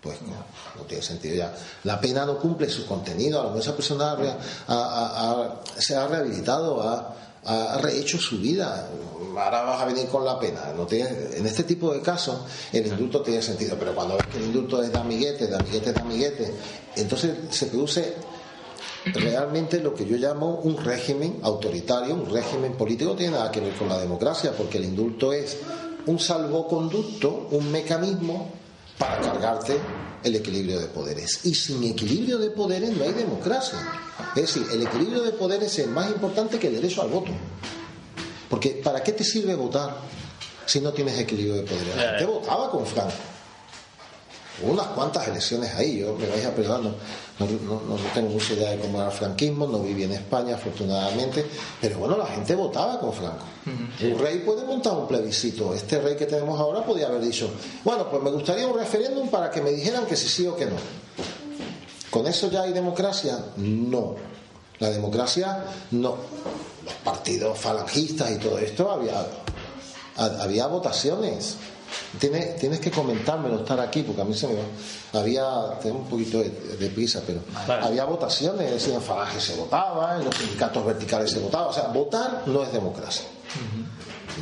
[0.00, 1.54] Pues no, tiene sentido ya.
[1.84, 3.38] La pena no cumple su contenido.
[3.38, 4.16] A lo mejor esa persona
[5.76, 8.88] se ha rehabilitado, ha, ha rehecho su vida.
[9.36, 10.72] Ahora vas a venir con la pena.
[10.74, 12.40] No tiene, en este tipo de casos,
[12.72, 13.76] el indulto tiene sentido.
[13.78, 16.54] Pero cuando ves que el indulto es de amiguete, de amiguete, de amiguete,
[16.96, 18.14] entonces se produce
[19.06, 23.60] realmente lo que yo llamo un régimen autoritario, un régimen político, no tiene nada que
[23.60, 25.56] ver con la democracia, porque el indulto es
[26.06, 28.50] un salvoconducto, un mecanismo
[28.98, 29.78] para cargarte
[30.22, 31.44] el equilibrio de poderes.
[31.44, 33.78] Y sin equilibrio de poderes no hay democracia.
[34.36, 37.32] Es decir, el equilibrio de poderes es más importante que el derecho al voto.
[38.48, 39.96] Porque ¿para qué te sirve votar
[40.66, 41.96] si no tienes equilibrio de poderes?
[41.96, 43.14] La gente votaba con Franco.
[44.62, 46.92] Hubo unas cuantas elecciones ahí, yo me vais a perdonar,
[47.40, 50.54] no, no, no- tengo mucha idea de cómo era el franquismo, no viví en España
[50.54, 51.44] afortunadamente,
[51.80, 53.44] pero bueno, la gente votaba con Franco.
[54.02, 57.50] Un rey puede montar un plebiscito, este rey que tenemos ahora podía haber dicho,
[57.84, 60.66] bueno, pues me gustaría un referéndum para que me dijeran que sí sí o que
[60.66, 60.76] no.
[62.10, 63.38] ¿Con eso ya hay democracia?
[63.56, 64.16] No.
[64.80, 66.16] La democracia, no.
[66.84, 69.20] Los partidos falangistas y todo esto había,
[70.16, 71.56] ha- había votaciones.
[72.18, 74.62] Tienes, tienes que comentármelo estar aquí porque a mí se me va.
[75.12, 77.84] Había, tengo un poquito de, de prisa, pero Vale.
[77.84, 81.66] había votaciones, en Falange se votaba, en los sindicatos verticales se votaba.
[81.68, 83.24] O sea, votar no es democracia.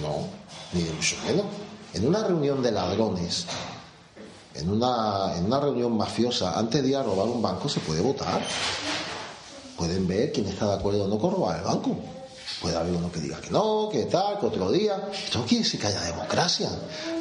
[0.03, 0.27] No,
[0.73, 1.47] ni de mucho menos.
[1.95, 3.47] En una reunión de ladrones,
[4.55, 8.03] en una, en una reunión mafiosa, antes de ir a robar un banco se puede
[8.03, 8.43] votar.
[9.77, 11.97] pueden ver quién está de acuerdo o no con robar el banco.
[12.61, 15.09] Puede haber uno que diga que no, que tal, que otro día.
[15.13, 16.69] Esto no quiere decir que haya democracia.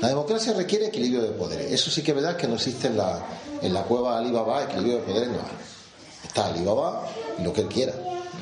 [0.01, 1.71] La democracia requiere equilibrio de poderes.
[1.71, 3.19] Eso sí que es verdad que no existe en la,
[3.61, 6.25] en la cueva de Alibaba, equilibrio de poderes no hay.
[6.25, 7.07] Está Alibaba
[7.39, 7.93] y lo que él quiera.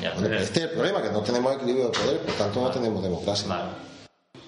[0.01, 2.61] Ya, Bueno, pero- este es el problema, que no tenemos equilibrio de poderes, por tanto
[2.61, 3.47] no tenemos democracia.
[3.47, 3.69] Vale.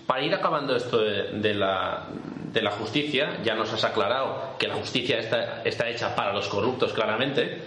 [0.05, 2.07] Para ir acabando esto de, de la,
[2.53, 6.47] de la justicia, ya nos has aclarado que la justicia está, está hecha para los
[6.47, 7.61] corruptos, claramente.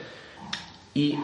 [0.94, 1.16] Y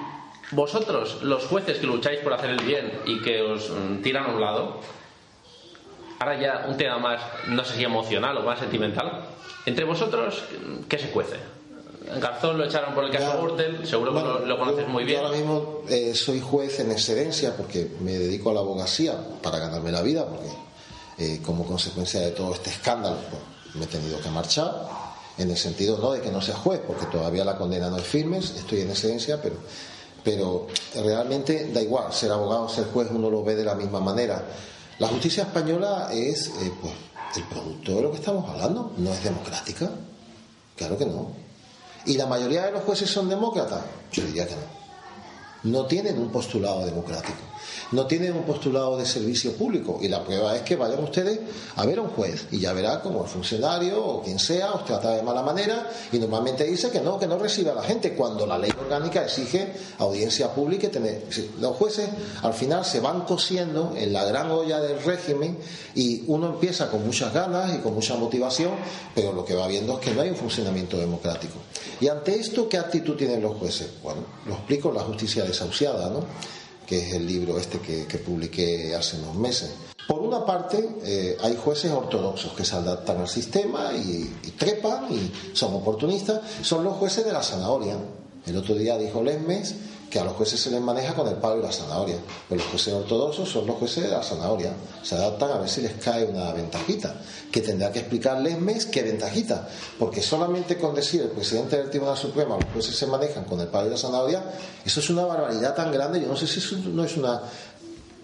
[0.51, 4.29] vosotros, los jueces que lucháis por hacer el bien y que os mm, tiran a
[4.35, 4.81] un lado,
[6.21, 9.25] ahora ya un tema más, no sé si emocional o más sentimental,
[9.67, 10.45] entre vosotros,
[10.89, 11.37] ¿qué se cuece?
[12.21, 13.25] Garzón lo echaron por el caso
[13.59, 13.87] Ya.
[13.87, 15.19] Seguro que Bueno, lo, lo conoces yo- muy bien.
[15.21, 19.59] Yo ahora mismo eh, soy juez en excedencia porque me dedico a la abogacía para
[19.59, 20.49] ganarme la vida, porque
[21.19, 23.43] eh, como consecuencia de todo este escándalo pues,
[23.75, 24.73] me he tenido que marchar,
[25.37, 28.05] en el sentido no de que no sea juez, porque todavía la condena no es
[28.07, 29.57] firme, estoy en excedencia, pero,
[30.27, 34.43] pero realmente da igual, ser abogado, ser juez, uno lo ve de la misma manera.
[34.99, 36.93] La justicia española es eh, pues,
[37.37, 39.89] el producto de lo que estamos hablando, no es democrática,
[40.75, 41.29] claro que no.
[42.07, 43.83] ¿Y la mayoría de los jueces son demócratas?
[44.11, 45.71] Yo diría que no.
[45.79, 47.39] No tienen un postulado democrático.
[47.93, 49.99] No tienen un postulado de servicio público.
[50.01, 51.41] Y la prueba es que vayan ustedes
[51.77, 54.85] a ver a un juez y ya verá como el funcionario o quien sea os
[54.85, 58.15] trata de mala manera y normalmente dice que no, que no recibe a la gente
[58.15, 61.25] cuando la ley orgánica exige audiencia pública y tener.
[61.61, 62.09] Los jueces
[62.43, 65.59] al final se van cosiendo en la gran olla del régimen
[65.95, 68.73] y uno empieza con muchas ganas y con mucha motivación,
[69.15, 71.55] pero lo que va viendo es que no hay un funcionamiento democrático.
[72.01, 73.89] Y ante esto, ¿qué actitud tienen los jueces?
[74.03, 76.21] Bueno, lo explico La justicia desahuciada, ¿no?
[76.87, 79.75] Que es el libro este que, que publiqué hace unos meses.
[80.07, 85.13] Por una parte, eh, hay jueces ortodoxos que se adaptan al sistema y, y trepan
[85.13, 87.97] y son oportunistas, son los jueces de la zanahoria.
[88.47, 89.75] El otro día dijo Lesmes
[90.11, 92.17] que a los jueces se les maneja con el palo y la zanahoria,
[92.49, 95.81] pero los jueces ortodoxos son los jueces de la zanahoria, se adaptan a ver si
[95.81, 97.15] les cae una ventajita,
[97.51, 102.17] que tendrá que explicar Lesmes qué ventajita, porque solamente con decir el presidente del Tribunal
[102.17, 104.45] Supremo, los jueces se manejan con el palo y la zanahoria,
[104.85, 107.43] eso es una barbaridad tan grande, yo no sé si eso no es una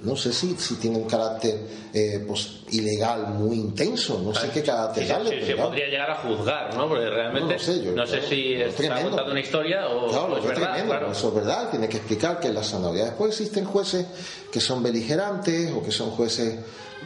[0.02, 1.60] no sé si, si tiene un carácter
[1.94, 5.30] eh, pues, ilegal muy intenso, no sé qué carácter Sí, sí, darle.
[5.30, 6.88] sí, pero se podría llegar a juzgar, ¿no?
[6.88, 10.34] Porque realmente No sé, yo- no sé si es está contando una historia o, Claro,
[10.34, 11.12] o es es verdad, tremendo, claro.
[11.12, 13.04] eso es verdad, tiene que explicar que es la zanahoria.
[13.06, 14.06] Después existen jueces
[14.50, 16.56] que son beligerantes o que son jueces,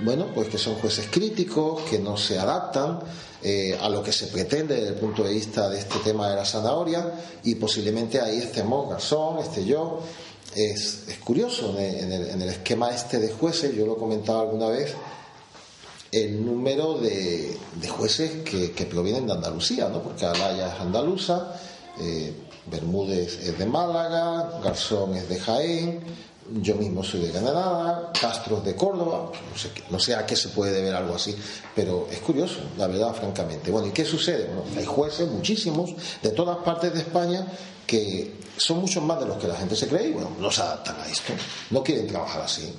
[0.03, 3.01] bueno, pues que son jueces críticos, que no se adaptan
[3.43, 6.37] eh, a lo que se pretende desde el punto de vista de este tema de
[6.37, 7.13] la zanahoria
[7.45, 10.01] y posiblemente ahí estemos Garzón, esté yo.
[10.57, 14.95] Es, es curioso, en el, esquema este de jueces, yo lo he comentado alguna vez,
[16.11, 17.59] el número de,
[17.91, 20.03] jueces que, provienen de Andalucía, ¿no?
[20.03, 21.61] porque Alaya es andaluza,
[22.01, 22.33] eh,
[22.71, 26.01] Bermúdez es de Málaga, Garzón es de Jaén,
[26.63, 30.37] yo mismo soy de Granada, Castro es de Córdoba, no sé, no sé a qué
[30.37, 31.37] se puede deber algo así,
[31.75, 33.71] pero es curioso, la verdad, francamente.
[33.71, 34.47] Bueno, ¿y qué sucede?
[34.47, 37.47] Bueno, hay jueces, muchísimos, de todas partes de España,
[37.87, 40.63] que son muchos más de los que la gente se cree y bueno, no se
[40.63, 41.33] adaptan a esto,
[41.71, 42.73] no quieren trabajar así.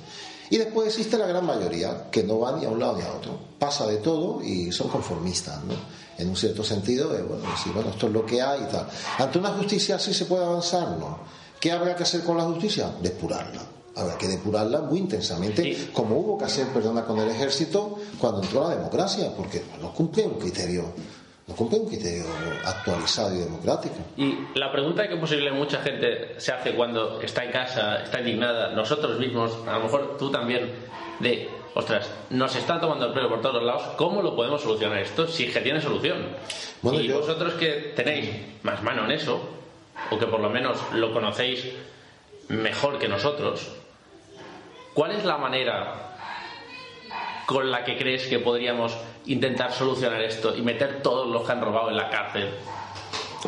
[0.50, 3.12] Y después existe la gran mayoría que no va ni a un lado ni a
[3.12, 3.38] otro.
[3.58, 5.74] Pasa de todo y son conformistas, ¿no?
[6.16, 8.88] En un cierto sentido, de, bueno, decir, bueno, esto es lo que hay y tal.
[9.18, 11.18] Ante una justicia así se puede avanzar, ¿no?
[11.60, 12.90] ¿Qué habrá que hacer con la justicia?
[13.02, 13.60] Depurarla.
[13.94, 15.90] Habrá que depurarla muy intensamente, Sí.
[15.92, 20.24] como hubo que hacer, perdona, con el ejército cuando entró la democracia, porque no cumple
[20.26, 20.84] un criterio,
[21.48, 22.24] no cumple un criterio
[22.64, 23.94] actualizado y democrático.
[24.18, 28.72] Y la pregunta que posible mucha gente se hace cuando está en casa, está indignada,
[28.72, 30.70] nosotros mismos, a lo mejor tú también,
[31.20, 35.26] de, ostras, nos están tomando el pelo por todos lados, ¿cómo lo podemos solucionar esto
[35.26, 36.18] si es que tiene solución?
[36.82, 38.28] Bueno, y yo- vosotros que tenéis
[38.62, 39.40] más mano en eso,
[40.10, 41.64] o que por lo menos lo conocéis
[42.48, 43.72] mejor que nosotros,
[44.92, 46.14] ¿cuál es la manera
[47.46, 48.94] con la que crees que podríamos
[49.28, 52.50] intentar solucionar esto y meter todos los que han robado en la cárcel?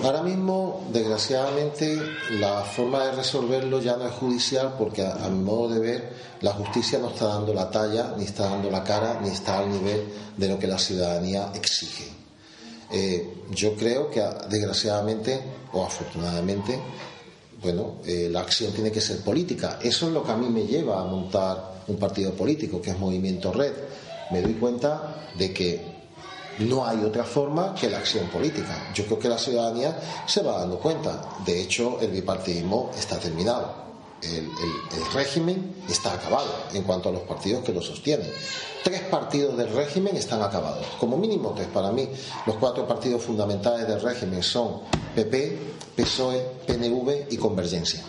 [0.03, 1.99] Ahora mismo, desgraciadamente,
[2.39, 6.13] la forma de resolverlo ya no es judicial porque, a, mi modo de ver,
[6.43, 9.69] la justicia no está dando la talla, ni está dando la cara, ni está al
[9.69, 10.05] nivel
[10.37, 12.09] de lo que la ciudadanía exige.
[12.93, 15.41] Eh, yo creo que, desgraciadamente
[15.73, 16.79] o afortunadamente,
[17.61, 19.81] bueno, eh, la acción tiene que ser política.
[19.83, 22.99] Eso es lo que a mí me lleva a montar un partido político, que es
[22.99, 23.73] Movimiento Red.
[24.31, 26.01] Me doy cuenta de que
[26.61, 28.91] no hay otra forma que la acción política.
[28.95, 31.23] Yo creo que la ciudadanía se va dando cuenta.
[31.45, 33.91] De hecho, el bipartidismo está terminado.
[34.23, 34.51] El,
[35.15, 38.31] régimen está acabado en cuanto a los partidos que lo sostienen.
[38.85, 40.87] Tres partidos del régimen están acabados.
[40.99, 42.09] Como mínimo tres para mí.
[42.47, 44.83] Los cuatro partidos fundamentales del régimen son
[45.15, 45.59] PP,
[45.97, 48.03] PSOE, PNV y Convergencia.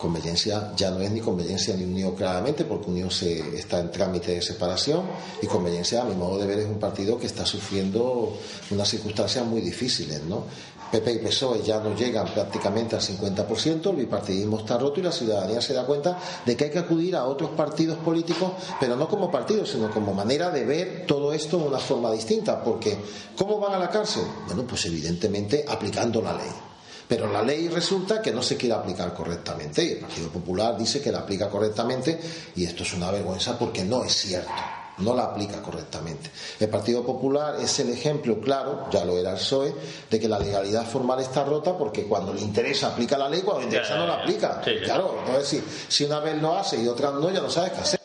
[0.00, 4.32] Convergencia ya no es ni Convergencia ni Unión claramente, porque Unión se, está en trámite
[4.32, 5.02] de separación
[5.42, 8.34] y Convergencia, a mi modo de ver, es un partido que está sufriendo
[8.70, 10.22] unas circunstancias muy difíciles.
[10.22, 10.44] ¿no?
[10.90, 15.12] PP y PSOE ya no llegan prácticamente al 50%, el bipartidismo está roto y la
[15.12, 19.06] ciudadanía se da cuenta de que hay que acudir a otros partidos políticos, pero no
[19.06, 22.64] como partidos, sino como manera de ver todo esto de una forma distinta.
[22.64, 22.96] Porque,
[23.36, 24.24] ¿cómo van a la cárcel?
[24.46, 26.69] Bueno, pues evidentemente aplicando la ley.
[27.10, 31.02] Pero la ley resulta que no se quiere aplicar correctamente y el Partido Popular dice
[31.02, 32.20] que la aplica correctamente
[32.54, 34.52] y esto es una vergüenza porque no es cierto,
[34.98, 36.30] no la aplica correctamente.
[36.60, 39.74] El Partido Popular es el ejemplo claro, ya lo era el PSOE,
[40.08, 43.62] de que la legalidad formal está rota porque cuando le interesa aplica la ley, cuando
[43.62, 44.62] le interesa no la aplica.
[44.64, 44.76] Sí.
[44.84, 47.80] Claro, entonces si, si una vez lo hace y otra no, ya no sabes qué
[47.80, 48.00] hacer.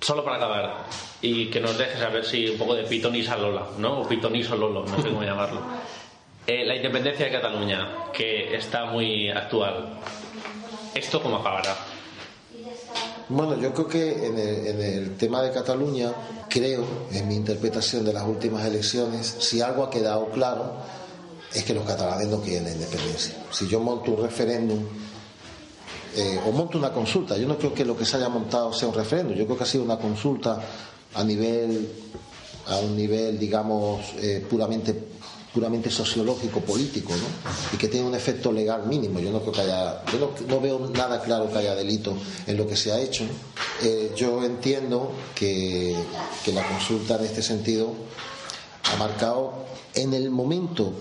[0.00, 0.84] Solo para acabar,
[1.22, 4.02] y que nos dejes saber si un poco de pitonisa Lola, ¿no?
[4.02, 5.60] O pitonisa Lolo, no sé cómo llamarlo.
[6.46, 9.98] Eh, la independencia de Cataluña, que está muy actual.
[10.94, 11.74] ¿Esto cómo acabará?
[13.30, 16.12] Bueno, yo creo que en el, tema de Cataluña,
[16.50, 20.74] creo, en mi interpretación de las últimas elecciones, si algo ha quedado claro,
[21.54, 23.36] es que los catalanes no quieren la independencia.
[23.50, 24.84] Si yo monto un referéndum
[26.14, 28.88] eh, o monto una consulta, yo no creo que lo que se haya montado sea
[28.88, 30.60] un referéndum, yo creo que ha sido una consulta
[31.14, 31.88] a nivel,
[32.66, 35.14] a un nivel, digamos, eh, puramente
[35.54, 37.50] puramente sociológico político ¿no?
[37.72, 40.60] y que tiene un efecto legal mínimo yo no creo que haya yo no, no
[40.60, 42.14] veo nada claro que haya delito
[42.46, 43.24] en lo que se ha hecho
[43.82, 45.94] Eh, yo entiendo que,
[46.44, 47.92] que la consulta en este sentido
[48.92, 50.92] ha marcado en el momento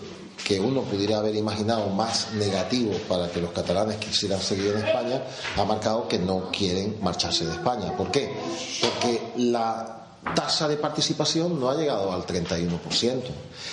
[0.44, 5.24] que uno pudiera haber imaginado más negativo para que los catalanes quisieran seguir en España,
[5.56, 7.96] ha marcado que no quieren marcharse de España.
[7.96, 8.34] ¿Por qué?
[8.82, 10.03] Porque la
[10.36, 13.22] tasa de participación no ha llegado al 31%.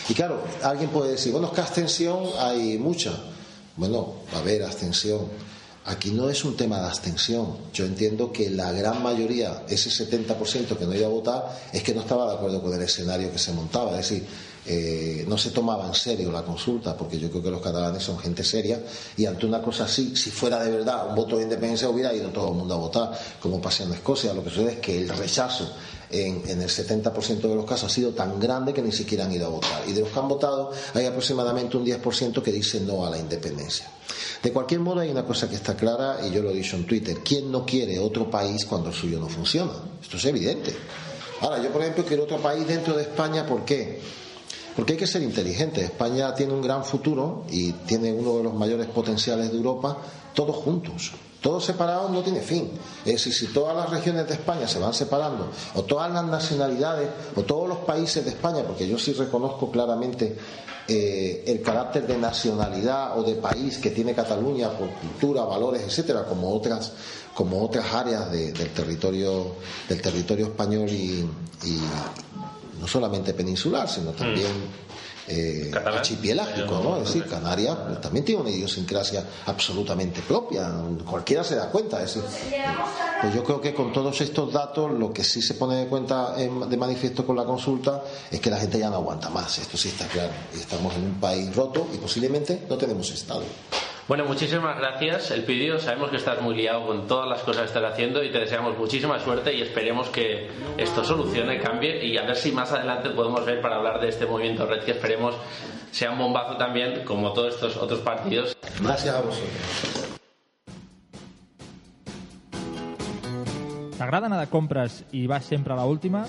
[0.08, 3.12] Y claro, alguien puede decir, bueno, es que abstención hay mucha.
[3.76, 5.28] Bueno, va a haber abstención.
[5.86, 7.56] Aquí no es un tema de abstención.
[7.72, 11.94] Yo entiendo que la gran mayoría, ese 70% que no iba a votar, es que
[11.94, 13.92] no estaba de acuerdo con el escenario que se montaba.
[13.92, 14.26] Es decir,
[14.66, 18.18] eh, no se tomaba en serio la consulta, porque yo creo que los catalanes son
[18.18, 18.78] gente seria,
[19.16, 22.28] y ante una cosa así, si fuera de verdad un voto de independencia, hubiera ido
[22.28, 24.34] todo el mundo a votar, como pasa en Escocia.
[24.34, 25.66] Lo que sucede es que el rechazo
[26.10, 29.32] en, en el 70% de los casos ha sido tan grande que ni siquiera han
[29.32, 29.82] ido a votar.
[29.86, 33.18] Y de los que han votado, hay aproximadamente un 10% que dice no a la
[33.18, 33.90] independencia.
[34.42, 36.86] De cualquier modo, hay una cosa que está clara, y yo lo he dicho en
[36.86, 39.72] Twitter: ¿quién no quiere otro país cuando el suyo no funciona?
[40.02, 40.74] Esto es evidente.
[41.40, 44.00] Ahora, yo, por ejemplo, quiero otro país dentro de España, ¿por qué?
[44.76, 45.82] Porque hay que ser inteligente.
[45.82, 49.98] España tiene un gran futuro y tiene uno de los mayores potenciales de Europa,
[50.34, 51.12] todos juntos.
[51.40, 52.70] Todos separados no tiene fin.
[53.04, 57.08] Es decir, si todas las regiones de España se van separando, o todas las nacionalidades,
[57.34, 60.36] o todos los países de España, porque yo sí reconozco claramente
[60.86, 66.24] eh, el carácter de nacionalidad o de país que tiene Cataluña por cultura, valores, etcétera,
[66.26, 66.92] como otras,
[67.34, 69.54] como otras áreas de- del territorio,
[69.88, 71.24] del territorio español y
[72.80, 74.48] no solamente peninsular, sino también
[75.28, 75.98] eh, Catalán.
[75.98, 76.96] archipelágico, ¿no?
[76.96, 80.72] Es decir, Canarias pues, también tiene una idiosincrasia absolutamente propia,
[81.08, 82.02] cualquiera se da cuenta.
[82.02, 82.22] Es decir,
[83.20, 86.34] pues yo creo que con todos estos datos lo que sí se pone de cuenta
[86.36, 89.76] en- de manifiesto con la consulta es que la gente ya no aguanta más, esto
[89.76, 90.32] sí está claro.
[90.56, 93.42] Y estamos en un país roto y posiblemente no tenemos Estado.
[94.10, 95.30] Bueno, muchísimas gracias.
[95.30, 98.32] El pedido, sabemos que estás muy liado con todas las cosas que estás haciendo y
[98.32, 102.72] te deseamos muchísima suerte y esperemos que esto solucione, cambie y a ver si más
[102.72, 105.36] adelante podemos ver para hablar de este movimiento red que esperemos
[105.92, 108.56] sea un bombazo también como todos estos otros partidos.
[108.82, 110.10] Gracias a vosotros.
[113.96, 116.26] T'agrada anar de compres i vas sempre a la última?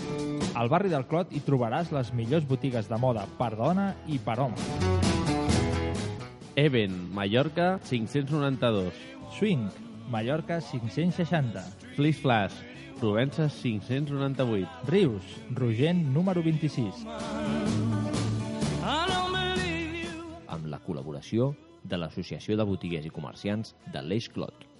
[0.53, 4.37] Al barri del Clot hi trobaràs les millors botigues de moda per dona i per
[4.37, 5.10] home.
[6.55, 8.91] Even, Mallorca, 592.
[9.37, 9.69] Swing,
[10.09, 11.63] Mallorca 560.
[11.95, 12.53] Flis Flash,
[12.99, 14.67] Provences 598.
[14.87, 17.05] Rius, Rogent número 26.
[20.51, 24.70] amb la col·laboració de l'Associació de Botiguers i Comerciants de l'Eix Clot.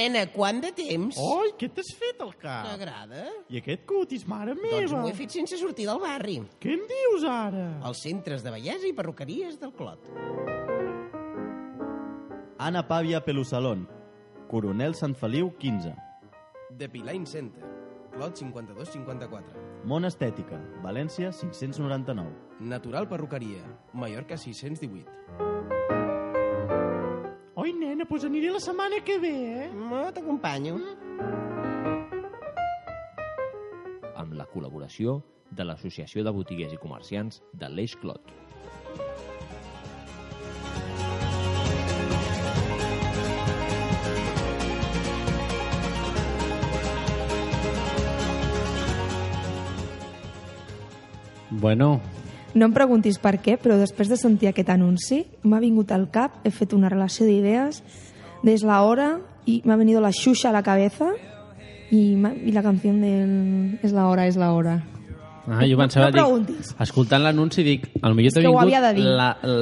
[0.00, 1.18] Nena, quant de temps?
[1.20, 2.66] Oi, què t'has fet al cap?
[2.70, 3.26] T'agrada?
[3.52, 4.78] I aquest cutis, mare meva?
[4.78, 6.38] Doncs m'ho he fet sense sortir del barri.
[6.62, 7.66] Què em dius ara?
[7.90, 10.08] Els centres de bellesa i perruqueries del Clot.
[12.60, 13.86] Anna Pàvia Pelusalón,
[14.50, 15.94] Coronel Sant Feliu 15.
[16.76, 17.64] The Piline Center,
[18.12, 19.68] Clot 5254.
[19.88, 22.60] Món Estètica, València 599.
[22.60, 23.64] Natural Perruqueria,
[23.96, 25.79] Mallorca 618.
[28.10, 29.30] Doncs aniré la setmana que ve,
[29.62, 29.66] eh?
[29.70, 30.74] No, t'acompanyo.
[34.18, 35.20] Amb la col·laboració
[35.54, 38.34] de l'Associació de Botiguers i Comerciants de l'Eix Clot.
[51.62, 52.00] Bueno,
[52.54, 56.40] No em preguntis per què, però després de sentir aquest anunci m'ha vingut al cap,
[56.44, 57.82] he fet una relació d'idees
[58.42, 61.12] des la hora y m'ha venido la xuxa a la cabeza
[61.90, 64.80] i, i la canció del és la hora, és la hora.
[65.46, 66.70] ah, jo pensava, no preguntis.
[66.70, 69.60] dic, escoltant l'anunci dic, al millor t'ha vingut de la, la,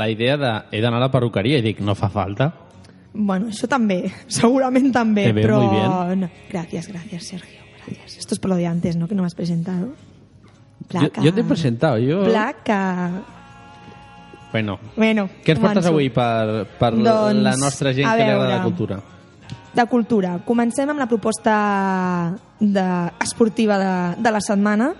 [0.00, 2.50] la idea de he d'anar a la perruqueria i dic, no fa falta.
[3.14, 4.00] Bueno, això també,
[4.40, 6.14] segurament també, Te veo però...
[6.18, 6.30] No.
[6.50, 8.18] Gracias, gracias, Sergio, gracias.
[8.18, 9.06] Esto es por lo de antes, ¿no?
[9.06, 9.94] Que no me has presentado.
[10.88, 11.22] Placa.
[11.22, 12.24] yo te he presentado, yo...
[12.24, 13.10] Placa.
[14.52, 18.58] Bueno, Bueno, què ens portes avui per, per Doncs, la nostra gent que li agrada
[18.58, 19.00] la cultura?
[19.74, 20.36] de cultura.
[20.46, 21.54] Comencem amb la proposta
[22.60, 22.84] de,
[23.20, 24.92] esportiva de, de la setmana.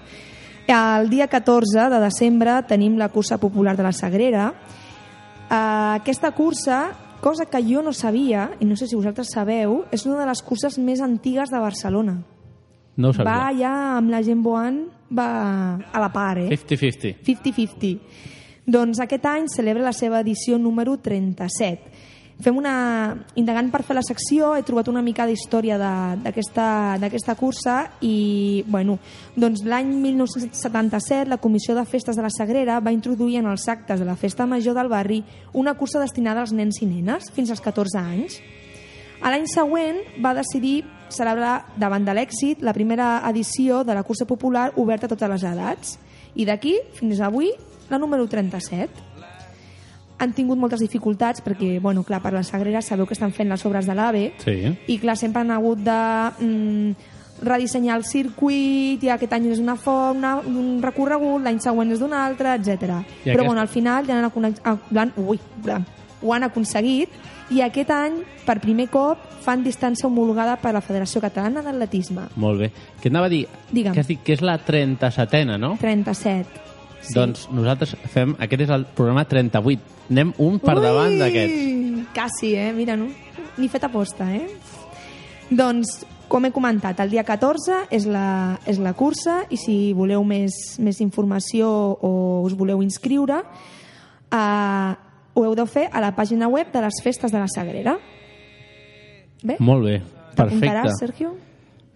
[0.66, 4.49] El dia 14 de desembre tenim la cursa popular de la Sagrera.
[5.47, 5.55] Eh,
[6.01, 6.89] aquesta cursa,
[7.20, 10.43] cosa que jo no sabia, i no sé si vosaltres sabeu, és una de les
[10.43, 12.18] curses més antigues de Barcelona.
[12.97, 13.30] No ho sabia.
[13.30, 15.28] Va ja amb la gent Boan, va
[15.92, 16.57] a la part, eh?
[16.57, 17.16] 50-50.
[17.26, 17.99] 50-50.
[18.64, 22.03] Doncs aquest any celebra la seva edició número 37.
[22.42, 22.74] Fem una...
[23.38, 28.99] Indagant per fer la secció, he trobat una mica d'història d'aquesta cursa i, bueno,
[29.38, 34.03] doncs l'any 1977 la Comissió de Festes de la Sagrera va introduir en els actes
[34.03, 35.22] de la Festa Major del barri
[35.53, 38.40] una cursa destinada als nens i nenes fins als 14 anys.
[39.22, 40.82] A l'any següent va decidir
[41.15, 45.43] celebrar davant de l'èxit la primera edició de la cursa popular oberta a totes les
[45.45, 45.99] edats.
[46.35, 47.53] I d'aquí, fins avui,
[47.91, 48.91] la número 37.
[50.19, 53.65] Han tingut moltes dificultats perquè, bueno, clar, per la Sagrera sabeu que estan fent les
[53.67, 54.55] obres de l'AVE Sí.
[54.87, 55.97] i clar, sempre han hagut de
[56.39, 56.93] mm,
[57.43, 62.12] redissenyar el circuit i aquest any és una forma, un recorregut, l'any següent és d'un
[62.15, 62.79] altre, etc.
[63.25, 64.77] Però aquest- bueno, al final ja han, acone- ah,
[65.17, 65.41] ui,
[66.25, 67.12] ho han aconseguit
[67.53, 72.31] i aquest any, per primer cop, fan distància homologada per la Federació Catalana d'Atletisme.
[72.41, 72.70] Molt bé.
[73.03, 73.45] Què anava a dir?
[73.70, 73.93] Digue'm.
[73.93, 75.75] Que has dit que és la 37a, no?
[75.81, 76.62] 37.
[77.05, 77.12] Sí.
[77.12, 78.33] Doncs nosaltres fem...
[78.41, 79.93] Aquest és el programa 38.
[80.09, 81.61] Anem un per davant d'aquests.
[81.61, 82.72] Ui, Quasi, eh?
[82.72, 83.11] Mira, no?
[83.61, 84.47] Ni fet aposta, eh?
[85.53, 85.99] Doncs,
[86.29, 90.79] com he comentat, el dia 14 és la, és la cursa i si voleu més,
[90.81, 92.12] més informació o
[92.47, 93.43] us voleu inscriure,
[94.33, 94.93] eh,
[95.35, 97.97] ho heu de fer a la pàgina web de les festes de la Sagrera.
[99.43, 99.57] Bé?
[99.59, 100.01] Molt bé.
[100.35, 100.89] Perfecte.
[100.99, 101.35] Sergio?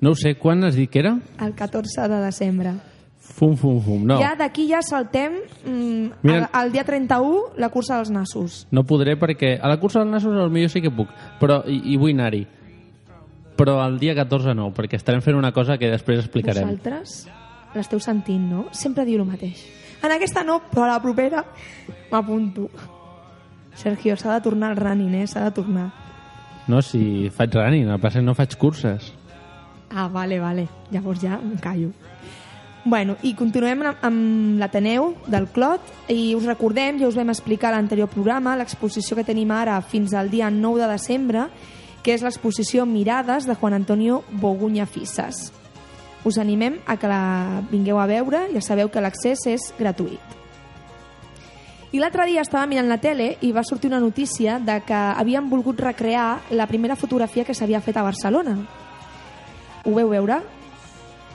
[0.01, 1.16] No ho sé, quan has dit que era?
[1.41, 2.74] El 14 de desembre.
[3.18, 4.05] Fum, fum, fum.
[4.07, 5.34] No, Ja d'aquí ja saltem
[5.64, 8.66] mm, Mira- al, al dia 31 la cursa dels nassos.
[8.70, 11.09] no podré perquè a la cursa dels nassos potser sí que puc,
[11.41, 12.47] però i, i vull anar-hi.
[13.59, 16.62] Però el dia 14 no, perquè estarem fent una cosa que després explicarem.
[16.64, 17.28] Vosaltres
[17.74, 18.66] l'esteu sentint, no?
[18.72, 19.66] Sempre diu el mateix.
[20.03, 21.45] En aquesta no, però a la propera
[22.11, 22.68] m'apunto.
[23.79, 25.26] Sergio, s'ha de tornar al running, eh?
[25.31, 25.89] S'ha de tornar.
[26.66, 29.12] No, si faig running, el que passa és que no faig curses.
[29.95, 30.66] Ah, vale, vale.
[30.91, 31.93] Llavors ja em callo.
[32.85, 37.76] Bueno, i continuem amb, l'Ateneu del Clot i us recordem, ja us vam explicar a
[37.76, 41.47] l'anterior programa, l'exposició que tenim ara fins al dia 9 de desembre,
[42.03, 45.51] que és l'exposició Mirades de Juan Antonio Bogunya Fisses.
[46.24, 50.39] Us animem a que la vingueu a veure, ja sabeu que l'accés és gratuït.
[51.91, 55.49] I l'altre dia estava mirant la tele i va sortir una notícia de que havien
[55.49, 58.59] volgut recrear la primera fotografia que s'havia fet a Barcelona.
[59.86, 60.43] Ho veu veure?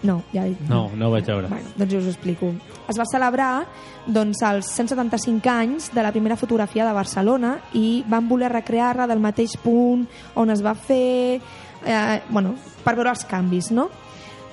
[0.04, 0.60] No, ja dic.
[0.70, 1.48] No, no ho vaig veure.
[1.50, 2.52] Bueno, doncs us ho explico.
[2.92, 3.64] Es va celebrar
[4.06, 9.24] doncs, els 175 anys de la primera fotografia de Barcelona i van voler recrear-la del
[9.24, 13.90] mateix punt on es va fer, eh, bueno, per veure els canvis, no?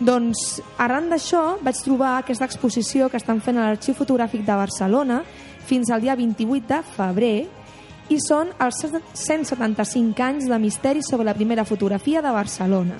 [0.00, 5.20] Doncs arran d'això vaig trobar aquesta exposició que estan fent a l'Arxiu Fotogràfic de Barcelona
[5.70, 7.36] fins al dia 28 de febrer
[8.10, 12.98] i són els 175 anys de misteri sobre la primera fotografia de Barcelona.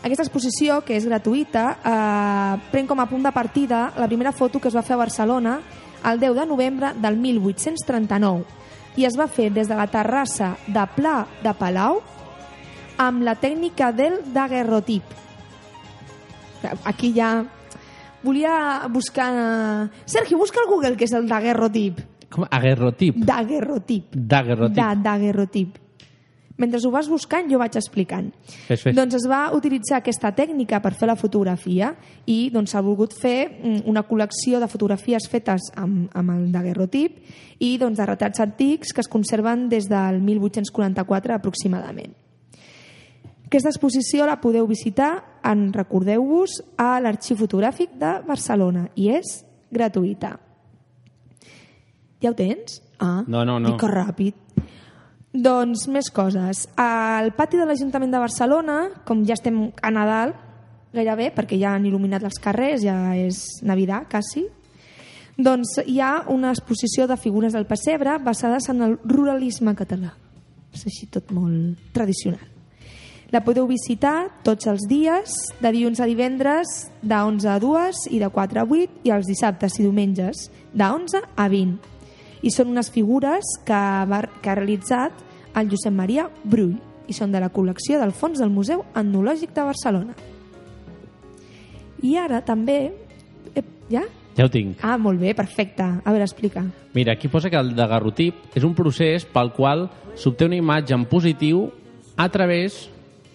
[0.00, 4.60] Aquesta exposició, que és gratuïta, eh, pren com a punt de partida la primera foto
[4.60, 5.60] que es va fer a Barcelona
[6.04, 8.44] el 10 de novembre del 1839
[8.96, 12.00] i es va fer des de la terrassa de Pla de Palau
[12.98, 15.02] amb la tècnica del daguerrotip.
[16.84, 17.59] Aquí ja...
[18.22, 19.90] Volia buscar...
[20.04, 22.02] Sergio, busca al Google què és el daguerrotip.
[22.30, 22.46] Com?
[22.50, 23.22] Aguerrotip.
[23.26, 24.12] Daguerrotip.
[24.14, 24.76] Daguerrotip.
[24.76, 25.78] Da, daguerrotip.
[26.60, 28.28] Mentre ho vas buscant, jo vaig explicant.
[28.44, 28.94] Fes, fes.
[28.94, 31.94] Doncs es va utilitzar aquesta tècnica per fer la fotografia
[32.28, 37.16] i doncs, s'ha volgut fer mm, una col·lecció de fotografies fetes amb, amb el daguerrotip
[37.64, 42.12] i doncs, de retrats antics que es conserven des del 1844 aproximadament.
[43.50, 49.40] Aquesta exposició la podeu visitar, en recordeu-vos, a l'Arxiu Fotogràfic de Barcelona i és
[49.74, 50.36] gratuïta.
[52.22, 52.76] Ja ho tens?
[53.00, 53.72] Ah, No, no, no.
[53.76, 54.36] que ràpid.
[55.34, 56.68] Doncs més coses.
[56.78, 60.36] Al pati de l'Ajuntament de Barcelona, com ja estem a Nadal,
[60.94, 64.44] gairebé, perquè ja han il·luminat els carrers, ja és Navidad, quasi,
[65.38, 70.14] doncs hi ha una exposició de figures del pessebre basades en el ruralisme català.
[70.70, 72.46] És així tot molt tradicional.
[73.30, 75.30] La podeu visitar tots els dies,
[75.62, 79.30] de dilluns a divendres, de 11 a 2 i de 4 a 8, i els
[79.30, 81.78] dissabtes i diumenges, de 11 a 20.
[82.42, 85.22] I són unes figures que, va, que ha realitzat
[85.54, 86.74] el Josep Maria Brull
[87.06, 90.18] i són de la col·lecció del fons del Museu Etnològic de Barcelona.
[92.02, 92.80] I ara també...
[93.54, 94.06] Eh, ja?
[94.34, 94.82] Ja ho tinc.
[94.82, 95.86] Ah, molt bé, perfecte.
[95.86, 96.64] A veure, explica.
[96.94, 99.86] Mira, aquí posa que el daguerrotip és un procés pel qual
[100.18, 101.68] s'obté una imatge en positiu
[102.18, 102.88] a través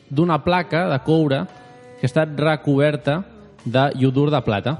[0.09, 1.43] d'una placa de coure
[1.99, 3.23] que ha estat recoberta
[3.65, 4.75] de iodur de plata.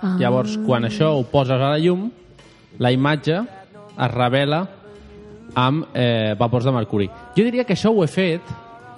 [0.00, 0.16] Ah.
[0.18, 2.08] Llavors, quan això ho poses a la llum,
[2.78, 4.62] la imatge es revela
[5.58, 7.08] amb eh, vapors de mercuri.
[7.36, 8.42] Jo diria que això ho he fet,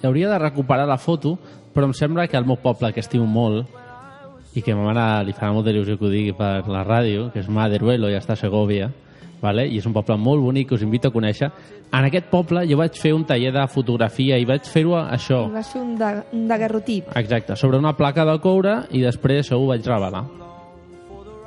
[0.02, 1.36] hauria de recuperar la foto,
[1.74, 3.66] però em sembla que al meu poble, que estimo molt,
[4.54, 7.28] i que a ma mare li farà molta il·lusió que ho digui per la ràdio,
[7.30, 8.90] que és Maderuelo i està a Segovia,
[9.40, 9.66] vale?
[9.68, 11.50] i és un poble molt bonic que us invito a conèixer.
[11.92, 15.54] En aquest poble jo vaig fer un taller de fotografia i vaig fer-ho això, I
[15.56, 17.10] vas fer un, de, un daguerrotip.
[17.16, 20.24] exacte, sobre una placa de coure i després això ho vaig revelar.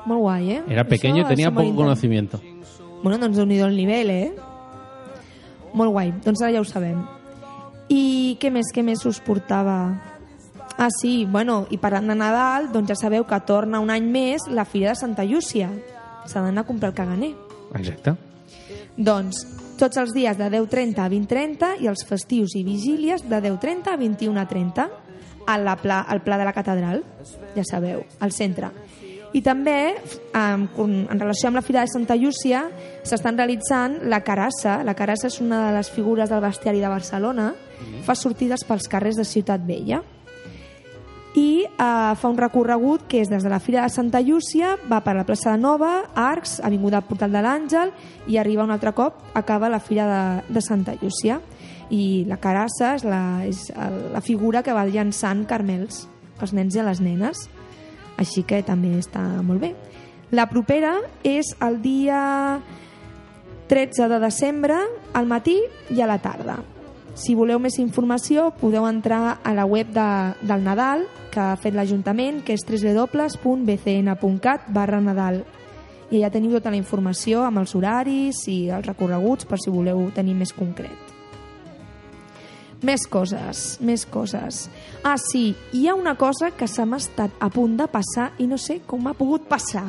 [0.05, 0.63] Molt guai, eh?
[0.67, 2.39] Era pequeño és molt poco conocimiento.
[3.03, 4.33] Bueno, doncs déu nhi el nivell, eh?
[5.73, 6.99] Molt guai, doncs ara ja ho sabem.
[7.89, 9.77] I què més, què més us portava?
[10.77, 14.47] Ah, sí, bueno, i parlant de Nadal, doncs ja sabeu que torna un any més
[14.49, 15.69] la Fira de Santa Llúcia.
[16.25, 17.33] S'ha d'anar a comprar el caganer.
[17.79, 18.15] Exacte.
[18.97, 19.41] Doncs
[19.79, 23.97] tots els dies de 10.30 a 20.30 i els festius i vigílies de 10.30 a
[23.97, 24.85] 21.30
[25.47, 27.01] a la pla, al Pla de la Catedral,
[27.55, 28.69] ja sabeu, al centre.
[29.33, 29.95] I també,
[30.37, 32.67] en, en relació amb la Fira de Santa Llúcia,
[33.03, 34.77] s'estan realitzant la carassa.
[34.85, 37.49] La carassa és una de les figures del bestiari de Barcelona.
[38.05, 40.03] Fa sortides pels carrers de Ciutat Vella
[41.35, 45.01] i eh, fa un recorregut que és des de la Fira de Santa Llúcia, va
[45.01, 47.93] per la plaça de Nova, Arcs, Avinguda Portal de l'Àngel
[48.29, 51.39] i arriba un altre cop, acaba la Fira de, de Santa Llúcia.
[51.93, 53.67] I la carassa és la, és
[54.13, 56.07] la figura que va llançant carmels
[56.39, 57.47] als nens i a les nenes.
[58.17, 59.73] Així que també està molt bé.
[60.33, 62.21] La propera és el dia
[63.69, 64.79] 13 de desembre
[65.13, 65.59] al matí
[65.93, 66.61] i a la tarda.
[67.13, 71.73] Si voleu més informació, podeu entrar a la web de, del Nadal que ha fet
[71.77, 75.43] l'Ajuntament, que és www.bcn.cat barra Nadal.
[76.09, 80.09] I allà teniu tota la informació amb els horaris i els recorreguts per si voleu
[80.13, 80.97] tenir més concret.
[82.83, 84.69] Més coses, més coses.
[85.05, 88.47] Ah, sí, hi ha una cosa que se m'ha estat a punt de passar i
[88.49, 89.85] no sé com m'ha pogut passar.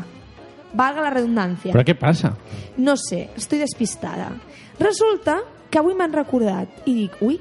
[0.74, 1.72] Valga la redundància.
[1.72, 2.36] Però què passa?
[2.76, 4.28] No sé, estoy despistada.
[4.78, 5.40] Resulta
[5.74, 7.40] que avui m'han recordat i dic, ui,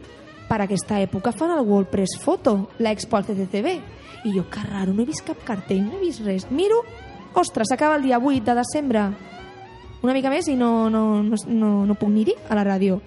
[0.50, 3.74] per aquesta època fan el World Press Photo, l'expo al CCCB.
[4.26, 6.48] I jo, que raro, no he vist cap cartell, no he vist res.
[6.50, 6.80] Miro,
[7.38, 9.06] ostres, s'acaba el dia 8 de desembre.
[10.02, 12.98] Una mica més i no, no, no, no, no puc ni dir a la ràdio.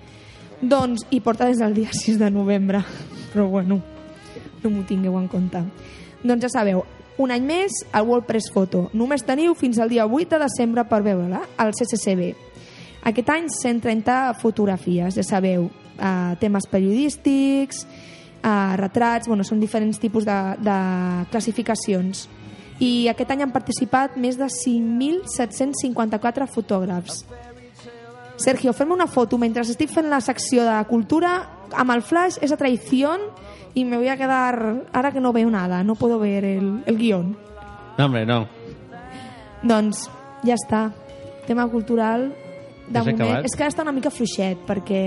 [0.62, 2.85] Doncs, i porta des del dia 6 de novembre.
[3.35, 3.83] Però bueno,
[4.62, 5.66] no m'ho tingueu en compte.
[6.22, 6.87] Doncs ja sabeu,
[7.18, 8.93] un any més al World Press Photo.
[8.95, 12.45] Només teniu fins al dia 8 de desembre per veure-la al CCCB.
[13.07, 17.86] Aquest any 130 fotografies, ja sabeu, eh, temes periodístics,
[18.42, 20.78] eh, retrats, bueno, són diferents tipus de, de
[21.30, 22.28] classificacions.
[22.82, 27.24] I aquest any han participat més de 5.754 fotògrafs.
[28.36, 32.57] Sergio, fem una foto mentre estic fent la secció de cultura amb el flash, esa
[32.57, 33.20] traición
[33.72, 36.98] y me voy a quedar, ahora que no veo nada, no puedo ver el, el
[36.98, 37.36] guión.
[37.96, 38.46] No, hombre, no.
[39.62, 40.11] Doncs
[40.44, 40.90] ja està.
[41.46, 42.34] Tema cultural
[42.89, 43.20] de moment.
[43.20, 43.45] acabat?
[43.45, 45.03] És que ara està una mica fluixet perquè...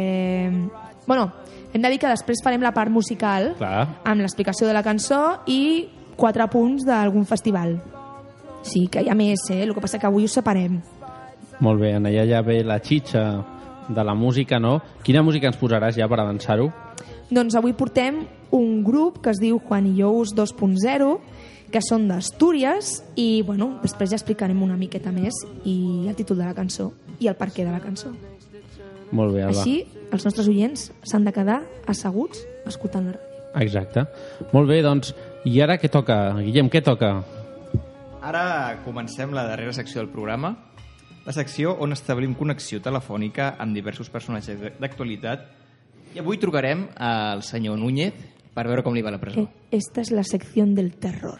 [1.07, 1.31] Bueno,
[1.73, 3.87] hem de dir que després farem la part musical Clar.
[4.05, 5.87] amb l'explicació de la cançó i
[6.19, 7.79] quatre punts d'algun festival.
[8.61, 9.63] Sí, que hi ha més, eh?
[9.63, 10.81] El que passa que avui ho separem.
[11.63, 13.23] Molt bé, allà ja ve la xitxa
[13.89, 14.79] de la música, no?
[15.03, 16.69] Quina música ens posaràs ja per avançar-ho?
[17.29, 18.23] Doncs avui portem
[18.55, 21.11] un grup que es diu Juan y Jous 2.0
[21.69, 26.49] que són d'Astúries i bueno, després ja explicarem una miqueta més i el títol de
[26.49, 26.89] la cançó
[27.19, 28.11] i el perquè de la cançó.
[29.11, 29.59] Molt bé, Alba.
[29.61, 33.25] Així els nostres oients s'han de quedar asseguts escoltant la ràdio.
[33.63, 34.03] Exacte.
[34.53, 35.13] Molt bé, doncs,
[35.45, 36.19] i ara què toca?
[36.37, 37.23] Guillem, què toca?
[38.21, 40.51] Ara comencem la darrera secció del programa,
[41.25, 45.45] la secció on establim connexió telefònica amb diversos personatges d'actualitat
[46.15, 48.13] i avui trucarem al senyor Núñez
[48.53, 49.41] per veure com li va la presó.
[49.45, 51.39] Eh, Esta es la sección del terror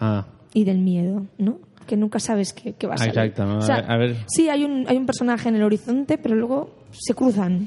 [0.00, 1.58] Ah, y del miedo, ¿no?
[1.90, 3.18] Que nunca sabes qué, qué va a salir.
[3.18, 3.58] Exacto, ¿no?
[3.58, 6.70] O sea, A ver- Sí, hay un, hay un personaje en el horizonte, pero luego
[6.92, 7.66] se cruzan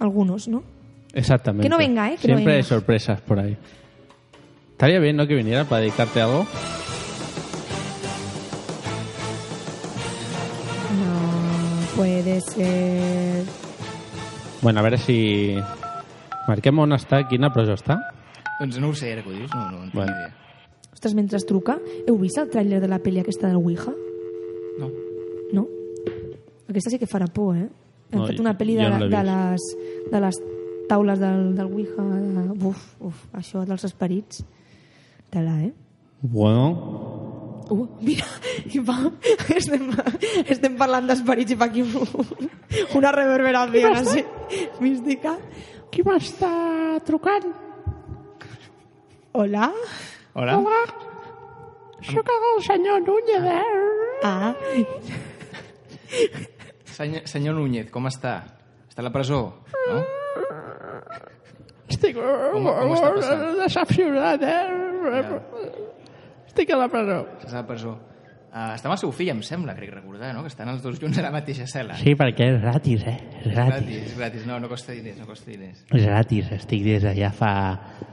[0.00, 0.64] algunos, ¿no?
[1.12, 1.62] exactamente.
[1.62, 2.16] Que no venga, ¿eh?
[2.20, 2.68] Que no Siempre hay venga.
[2.68, 3.56] sorpresas por ahí.
[4.72, 5.24] Estaría bien, ¿no?
[5.28, 6.46] Que viniera para dedicarte a algo.
[10.98, 13.44] No puede ser.
[14.62, 15.56] Bueno, a veure si...
[16.48, 17.96] Marquem on està, quina presó està.
[18.60, 20.12] Doncs no ho sé, ara que ho dius, no, no en tinc Bueno.
[20.12, 20.32] idea.
[21.04, 21.74] Ostres, mentre es truca,
[22.08, 23.92] heu vist el tràiler de la pel·li aquesta del Ouija?
[24.80, 24.86] No.
[25.52, 25.64] No?
[26.64, 27.66] Aquesta sí que farà por, eh?
[28.08, 29.66] Hem No, fet una pel·li de, no l'he de, les,
[30.08, 30.38] de les
[30.88, 32.06] taules del, del Ouija.
[32.08, 34.40] De, uf, uf, això dels esperits.
[35.28, 35.74] Tela, eh?
[36.22, 36.64] Bueno,
[37.64, 38.26] Uh, mira,
[38.76, 38.94] i va,
[39.56, 39.86] estem,
[40.52, 41.94] estem parlant d'esperits i fa aquí un,
[42.98, 44.24] una reverberació així,
[44.84, 45.32] mística.
[45.88, 46.50] Qui m'està
[47.08, 47.48] trucant?
[49.32, 49.70] Hola?
[50.34, 50.58] Hola?
[50.58, 50.82] Hola.
[52.02, 53.44] Soc el senyor Núñez?
[54.22, 54.54] Ah,
[56.84, 58.34] Senyor, senyor Núñez, com està?
[58.90, 59.40] Està a la presó,
[59.90, 60.02] no?
[61.90, 63.42] Estic Com- com està passant?
[63.58, 65.24] decepcionat, eh?
[66.46, 67.18] Estic a la presó.
[67.40, 67.96] Estàs a la presó.
[68.54, 70.44] Uh, està amb el seu fill, em sembla, crec recordar, no?
[70.44, 71.96] Que estan els dos junts a la mateixa cel·la.
[71.98, 73.16] Sí, perquè és gratis, eh?
[73.40, 73.80] És És gratis.
[73.80, 74.44] gratis, és gratis.
[74.46, 75.80] No, no costa diners, no costa diners.
[75.90, 76.52] És gratis.
[76.54, 77.50] Estic des de ja fa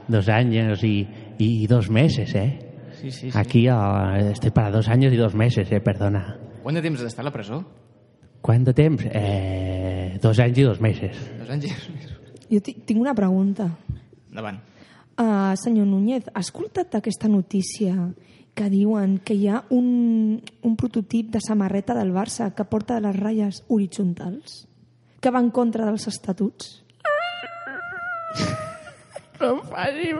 [0.08, 0.96] dos anys i,
[1.38, 2.48] i dos meses, eh?
[3.00, 3.38] Sí, sí, sí.
[3.38, 5.80] Aquí eh, estoy para dos años y dos meses, eh?
[5.80, 6.24] Perdona.
[6.64, 7.62] Quant de temps has d'estar a la presó?
[8.42, 9.06] ¿Quant de temps?
[9.12, 11.16] Eh, dos anys i dos meses.
[11.38, 12.18] Dos anys i dos mesos.
[12.50, 13.70] jo ti- tinc una pregunta.
[14.28, 14.58] Endavant.
[15.16, 17.94] Uh, senyor Núñez, ha escoltat aquesta notícia
[18.54, 23.16] que diuen que hi ha un, un prototip de samarreta del Barça que porta les
[23.16, 24.66] ratlles horitzontals?
[25.22, 26.82] Que va en contra dels estatuts?
[29.40, 30.12] No em faci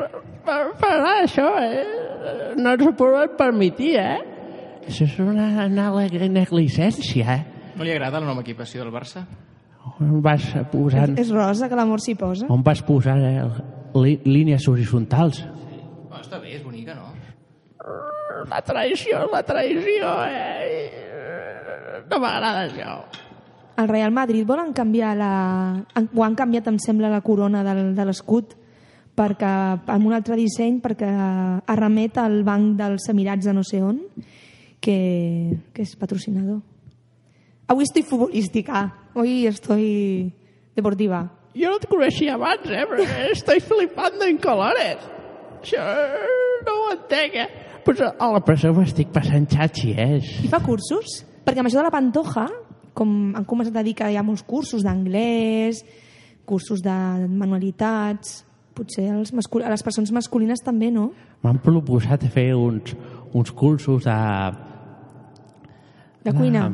[0.47, 2.55] per, per això, eh?
[2.57, 4.21] No ens ho podem permetir, eh?
[4.83, 5.91] Això és una, una
[6.33, 7.73] negligència, eh?
[7.77, 9.27] No li agrada la nova equipació del Barça?
[10.01, 11.17] On vas posant...
[11.21, 12.49] És rosa, que l'amor s'hi posa?
[12.53, 13.43] On vas posar eh,
[14.25, 15.43] línies horitzontals?
[15.43, 17.12] Bueno, està bé, és bonica, no?
[18.51, 22.05] La traïció, la traïció, eh?
[22.11, 22.97] No m'agrada això.
[23.81, 25.31] El Real Madrid volen canviar la...
[25.95, 28.57] han- Ho han canviat, em sembla, la corona del, de l'escut
[29.17, 29.49] perquè,
[29.93, 31.09] amb un altre disseny perquè
[31.69, 33.99] arremet al banc dels Emirats de no sé on
[34.81, 34.97] que,
[35.73, 36.61] que és patrocinador.
[37.69, 38.87] Avui estoy futbolística.
[39.15, 40.33] Hoy estoy
[40.77, 41.23] deportiva.
[41.55, 42.85] Jo no et coneixia abans, eh?
[42.89, 44.99] Però estoy flipando en colores.
[45.63, 45.85] Això
[46.67, 47.49] no ho entenc, eh?
[47.85, 50.21] Pues a la presó m'estic passant xatxi, eh?
[50.45, 51.23] I fa cursos?
[51.43, 52.47] Perquè amb això de la pantoja,
[52.95, 55.83] com han començat a dir que hi ha molts cursos d'anglès,
[56.47, 56.95] cursos de
[57.27, 58.43] manualitats,
[58.77, 59.65] potser els mascul...
[59.67, 61.11] a les persones masculines també, no?
[61.43, 62.95] M'han proposat fer uns,
[63.35, 64.19] uns cursos de...
[66.23, 66.69] De cuina.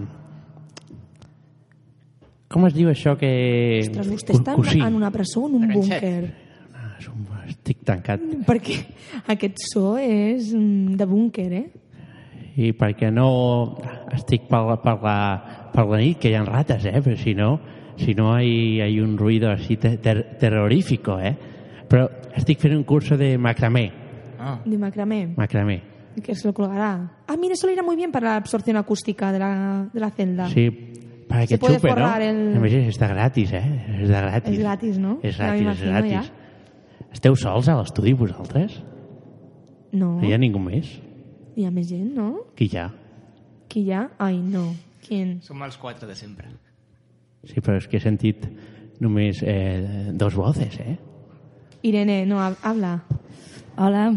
[2.53, 3.31] Com es diu això que...
[3.85, 6.35] Ostres, vostè està en, una presó en un búnquer?
[7.69, 8.23] Estic tancat.
[8.49, 8.79] Perquè
[9.29, 11.67] aquest so és mm, de búnquer, eh?
[12.59, 13.77] I perquè no
[14.17, 15.17] estic per la, per la,
[15.75, 17.03] per la nit, que hi ha rates, eh?
[17.05, 17.59] Però si no,
[18.01, 21.35] si no hay, hay un ruido así ter, ter, terrorífico, eh?
[21.89, 22.09] Però
[22.41, 23.91] estic fent un curso de macramé.
[24.41, 24.57] Ah.
[24.65, 25.27] De macramé.
[25.37, 25.83] Macramé.
[26.25, 27.21] Que se lo colgará.
[27.29, 30.11] Ah, mira, eso le irá muy bien para la absorción acústica de la, de la
[30.11, 30.49] celda.
[30.49, 30.71] Sí,
[31.29, 32.17] para Se que puede chupe, ¿no?
[32.17, 33.63] el- A més, és de gratis, eh?
[34.01, 34.53] És de gratis.
[34.57, 35.19] És gratis, no?
[35.23, 36.33] És Ja gratis, és gratis.
[37.13, 38.79] Esteu sols a l'estudi, vosaltres?
[39.93, 40.91] No, No hi ha ningú més?
[41.59, 42.45] hi ha més gent, no?
[42.55, 42.89] Qui hi ha?
[43.69, 44.05] Qui hi ha?
[44.23, 44.69] Ai, no.
[45.03, 45.41] ¿Quién?
[45.43, 46.47] Som els quatre de sempre.
[47.49, 48.45] Sí, però és que he sentit
[49.01, 50.95] només eh, dos voces, eh?
[51.83, 52.93] Irene, no, hab- habla.
[53.79, 54.13] Hola,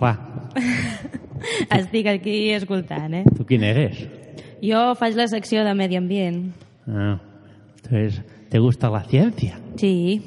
[0.00, 0.14] Hola,
[1.78, 3.24] estic aquí escoltant, eh?
[3.36, 3.98] tu quin eres?
[4.62, 6.52] Jo faig la secció de Medi Ambient.
[6.86, 7.18] Ah,
[7.76, 9.58] entonces, ¿te gusta la ciencia?
[9.76, 10.22] Sí,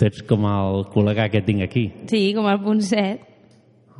[0.00, 1.90] Tu ets com el col·lega que tinc aquí.
[2.08, 3.26] sí, com el punt 7.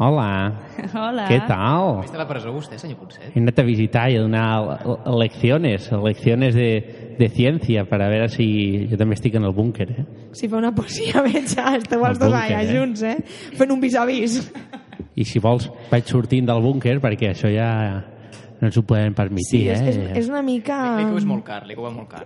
[0.01, 0.57] Hola,
[0.97, 1.27] Hola.
[1.29, 1.99] què tal?
[2.07, 3.35] Està a la presó vostè, senyor Ponset?
[3.37, 4.47] He anat a visitar i a donar
[4.81, 9.91] le- lecciones, lecciones de, de ciencia para ver si jo també estic en el búnquer,
[9.93, 10.05] eh?
[10.33, 12.71] Si fa una poesia, veig, ja, esteu els El dos allà eh?
[12.73, 13.19] junts, eh?
[13.61, 14.39] Fent un vis-a-vis.
[15.21, 17.69] I si vols vaig sortint del búnquer perquè això ja
[18.63, 19.93] no ens ho podem permetir, Sí, és, eh?
[19.93, 20.81] és, és una mica...
[20.97, 22.25] L'ICO és molt car, l'ICO va molt car.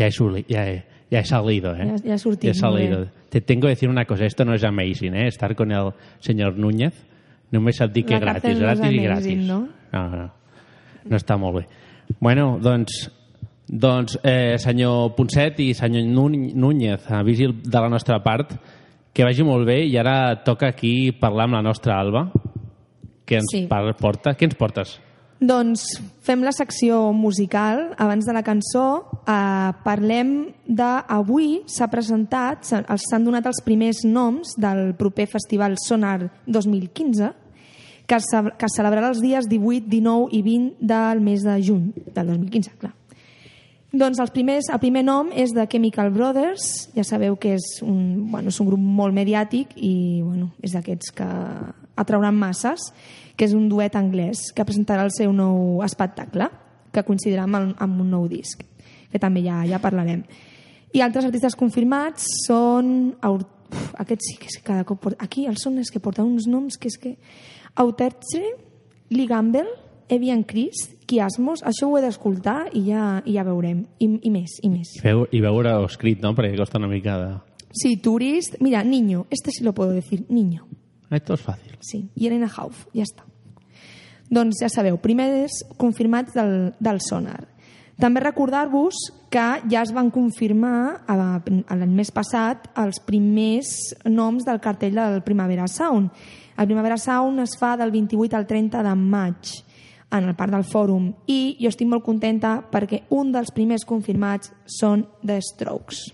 [0.00, 0.80] Ya he, suli- ya he,
[1.14, 1.86] ya he salido, ¿eh?
[1.86, 3.06] Ya- ya sortit, Ya he salido.
[3.30, 5.28] Te tengo que decir una cosa, esto no es amazing, ¿eh?
[5.28, 6.92] Estar con el señor Núñez.
[7.52, 9.38] Només et dic que gratis, no gratis i amazing, gratis.
[9.46, 9.68] no?
[9.92, 10.32] No, no.
[11.04, 11.66] No està molt bé.
[12.18, 13.10] Bueno, doncs,
[13.68, 18.56] doncs eh, senyor Ponset i senyor Nú- Núñez, vigil de la nostra part,
[19.12, 22.32] que vagi molt bé i ara toca aquí parlar amb la nostra Alba,
[23.24, 23.68] que ens Sí.
[24.00, 24.34] porta.
[24.34, 25.00] Què ens portes?
[25.44, 25.82] Doncs
[26.24, 27.90] fem la secció musical.
[28.00, 28.84] Abans de la cançó
[29.28, 30.30] eh, parlem
[30.64, 30.90] de...
[31.12, 37.32] Avui s'ha presentat, els- s'han donat els primers noms del proper Festival Sonar 2015,
[38.06, 41.58] que es, ce- que es celebrarà els dies 18, 19 i 20 del mes de
[41.66, 42.94] juny del 2015, clar.
[43.94, 48.26] Doncs els primers, el primer nom és de Chemical Brothers, ja sabeu que és un,
[48.32, 51.28] bueno, és un grup molt mediàtic i bueno, és d'aquests que
[52.02, 52.88] atrauran masses,
[53.38, 56.48] que és un duet anglès que presentarà el seu nou espectacle,
[56.90, 58.66] que coincidirà amb, el, amb un nou disc,
[59.12, 60.24] que també ja, ja parlarem.
[60.94, 63.14] I altres artistes confirmats són...
[63.22, 65.04] Uf, aquests sí que cada cop...
[65.06, 65.22] Porta...
[65.22, 67.14] Aquí els són és que porten uns noms que és que...
[67.78, 68.42] Autertre,
[69.14, 69.66] Lee Gamble,
[70.08, 73.84] Evian Chris, Kiasmos, això ho he d'escoltar i ja, i ja veurem.
[73.98, 74.94] I, I més, i més.
[75.02, 76.34] Feu, I veure-ho escrit, no?
[76.36, 77.30] Perquè costa una mica de...
[77.74, 78.60] Sí, Tourist...
[78.60, 80.68] Mira, Niño, este sí lo puedo decir, Niño.
[81.10, 81.78] Esto es fàcil.
[81.80, 83.26] Sí, i Elena Hauf, ja està.
[84.34, 87.42] Doncs ja sabeu, primers confirmats del, del sonar.
[88.00, 88.96] També recordar-vos
[89.30, 95.68] que ja es van confirmar l'any mes passat els primers noms del cartell del Primavera
[95.70, 96.10] Sound.
[96.58, 99.52] El Primavera Sound es fa del 28 al 30 de maig
[100.14, 104.52] en el Parc del Fòrum i jo estic molt contenta perquè un dels primers confirmats
[104.70, 106.04] són The Strokes.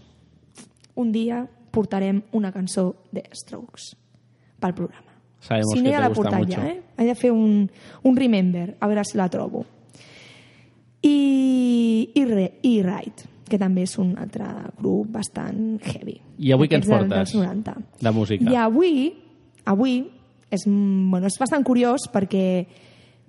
[0.97, 3.93] Un dia portarem una cançó de Strokes
[4.61, 5.07] pel programa.
[5.41, 6.81] Sabemos si no que ja gusta portat ja, eh?
[6.99, 7.71] He de fer un,
[8.05, 9.65] un remember, a veure si la trobo.
[11.03, 14.47] I, i, re, i Right, que també és un altre
[14.79, 16.19] grup bastant heavy.
[16.39, 17.33] I avui què ens del- portes?
[17.33, 17.77] Dels 90.
[18.05, 18.51] De música.
[18.53, 19.15] I avui,
[19.65, 20.03] avui
[20.51, 22.67] és, mm, bueno, es bastant curiós perquè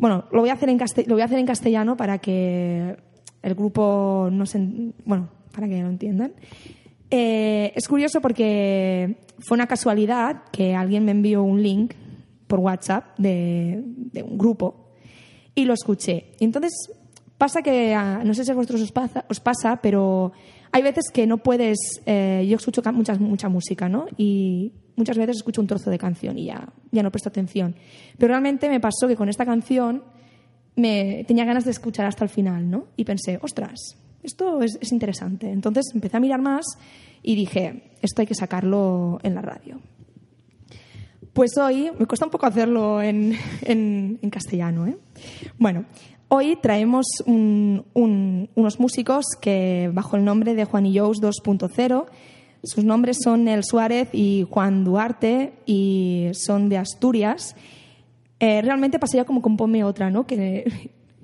[0.02, 2.98] bueno, lo voy a hacer en castell- lo voy a hacer en castellano para que
[3.42, 6.34] el grupo no se, en- bueno, para que lo entiendan.
[7.10, 11.94] Eh, es curioso porque fue una casualidad que alguien me envió un link
[12.48, 14.92] por WhatsApp de, de un grupo
[15.56, 16.34] y lo escuché.
[16.40, 16.72] Entonces
[17.38, 17.96] pasa que,
[18.26, 20.32] no sé si a vosotros os pasa, os pasa pero
[20.72, 24.06] hay veces que no puedes, eh, yo escucho mucha, mucha música, ¿no?
[24.18, 27.76] Y muchas veces escucho un trozo de canción y ya, ya no presto atención.
[28.18, 30.04] Pero realmente me pasó que con esta canción
[30.76, 32.86] me tenía ganas de escuchar hasta el final, ¿no?
[32.96, 33.80] Y pensé, ostras,
[34.24, 35.52] esto es, es interesante.
[35.52, 36.66] Entonces empecé a mirar más
[37.24, 39.80] y dije, esto hay que sacarlo en la radio.
[41.34, 44.98] Pues hoy, me cuesta un poco hacerlo en, en- en castellano, ¿eh?
[45.58, 45.86] Bueno,
[46.28, 52.06] hoy traemos un- un- unos músicos que, bajo el nombre de Juan y Jous 2.0,
[52.64, 57.56] sus nombres son El Suárez y Juan Duarte y son de Asturias.
[58.40, 60.26] Eh, realmente pasaría como con Ponme Otra, ¿no?
[60.26, 60.72] Que,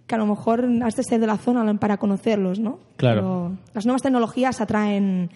[0.07, 2.79] que a lo mejor has de ser de la zona para conocerlos, ¿no?
[2.95, 3.21] Claro.
[3.21, 5.29] Pero las nuevas tecnologías atraen,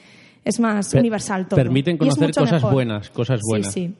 [0.46, 1.56] es más Per- universal todo.
[1.58, 2.74] Permiten conocer cosas mejor.
[2.74, 3.74] buenas, cosas buenas.
[3.74, 3.96] Sí, sí.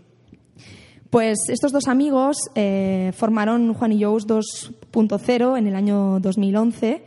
[1.10, 7.04] Pues estos dos amigos eh, formaron Juan y Jous 2.0 en el año 2011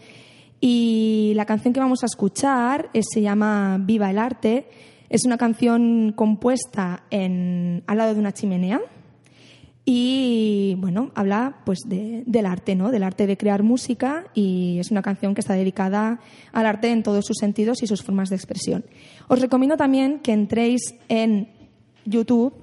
[0.66, 4.66] y la canción que vamos a escuchar eh, se llama Viva el arte.
[5.10, 8.80] Es una canción compuesta al lado de una chimenea
[9.84, 12.90] y bueno, habla pues de- del arte, ¿no?
[12.90, 16.18] Del arte de crear música y es una canción que está dedicada
[16.52, 18.86] al arte en todos sus sentidos y sus formas de expresión.
[19.28, 21.48] Os recomiendo también que entréis en
[22.06, 22.54] YouTube.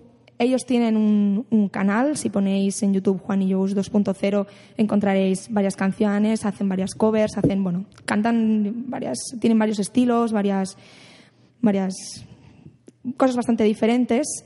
[0.41, 6.45] Ellos tienen un, canal, si ponéis en YouTube Juan y Jous 2.0 encontraréis varias canciones,
[6.47, 10.77] hacen varias covers, hacen, bueno, cantan varias, tienen varios estilos, varias,
[11.61, 12.25] varias
[13.17, 14.43] cosas bastante diferentes.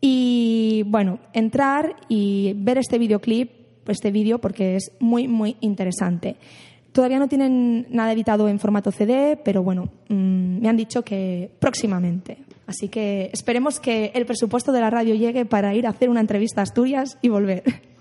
[0.00, 6.34] Y bueno, entrar y ver este videoclip, este vídeo, porque es muy, muy interesante.
[6.90, 11.52] Todavía no tienen nada editado en formato CD, pero bueno, mm, me han dicho que
[11.60, 12.38] próximamente.
[12.66, 16.20] Así que esperemos que el presupuesto de la radio llegue para ir a hacer una
[16.20, 17.62] entrevista a Asturias y volver.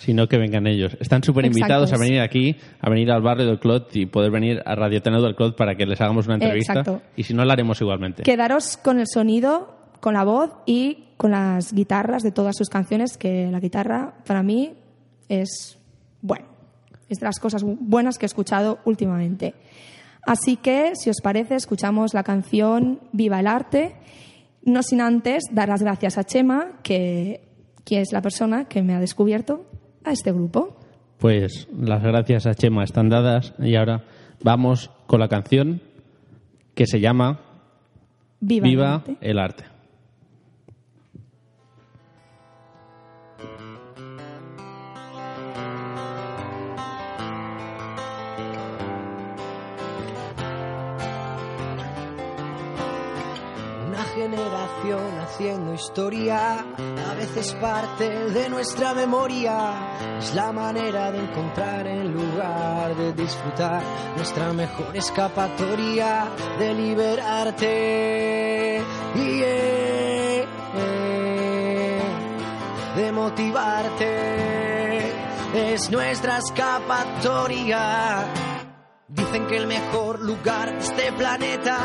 [0.00, 0.96] sino que vengan ellos.
[0.98, 4.62] Están súper invitados a venir aquí, a venir al barrio del Clot y poder venir
[4.64, 6.72] a Radio Teneo del Clot para que les hagamos una entrevista.
[6.72, 7.02] Exacto.
[7.16, 8.22] Y si no, la haremos igualmente.
[8.22, 13.18] Quedaros con el sonido, con la voz y con las guitarras de todas sus canciones,
[13.18, 14.72] que la guitarra para mí
[15.28, 15.78] es,
[16.22, 16.46] bueno,
[17.10, 19.54] es de las cosas buenas que he escuchado últimamente.
[20.26, 23.96] Así que, si os parece, escuchamos la canción Viva el Arte,
[24.64, 27.48] no sin antes dar las gracias a Chema, que,
[27.84, 29.66] que es la persona que me ha descubierto
[30.04, 30.76] a este grupo.
[31.18, 34.04] Pues las gracias a Chema están dadas y ahora
[34.42, 35.82] vamos con la canción
[36.74, 37.40] que se llama
[38.40, 39.16] Viva, el Viva arte.
[39.20, 39.64] el arte.
[54.88, 60.16] Haciendo historia, a veces parte de nuestra memoria.
[60.18, 63.82] Es la manera de encontrar en lugar de disfrutar
[64.16, 66.28] nuestra mejor escapatoria
[66.58, 68.82] de liberarte.
[69.14, 69.40] y
[72.96, 75.12] de motivarte.
[75.54, 78.24] Es nuestra escapatoria.
[79.12, 81.78] Dicen que el mejor lugar de este planeta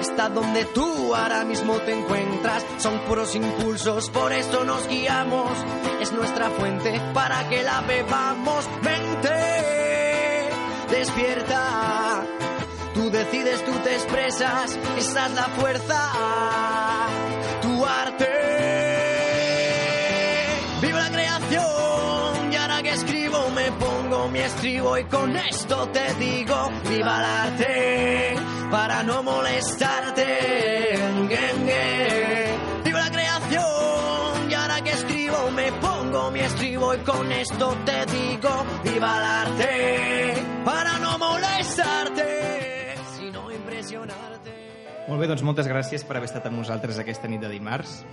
[0.00, 2.64] está donde tú ahora mismo te encuentras.
[2.78, 5.50] Son puros impulsos, por eso nos guiamos.
[6.00, 8.68] Es nuestra fuente para que la bebamos.
[8.82, 10.48] Vente,
[10.90, 12.22] despierta.
[12.94, 14.78] Tú decides, tú te expresas.
[14.96, 16.12] Esa es la fuerza.
[17.62, 18.27] Tu arte.
[24.38, 28.36] Mi estribo y con esto te digo viva el arte
[28.70, 30.26] para no molestarte.
[32.84, 34.50] Viva la creación.
[34.50, 39.24] Y ahora que escribo me pongo mi estribo y con esto te digo viva el
[39.24, 40.34] arte
[40.64, 44.54] para no molestarte, sino impresionarte.
[45.08, 48.04] Molt bé, doncs moltes gràcies per haver estat amb nosaltres aquesta nit de dimarts.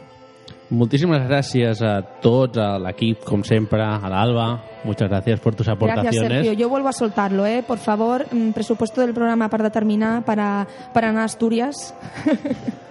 [0.69, 4.63] Muchísimas gracias a tots, a l'equip, com sempre, a l'Alba.
[4.83, 6.31] Muchas gracias por tus Gracias, aportaciones.
[6.31, 6.53] Sergio.
[6.53, 7.63] Yo vuelvo a soltarlo, ¿eh?
[7.65, 11.93] Por favor, mm, presupuesto del programa para determinar para, para Asturias.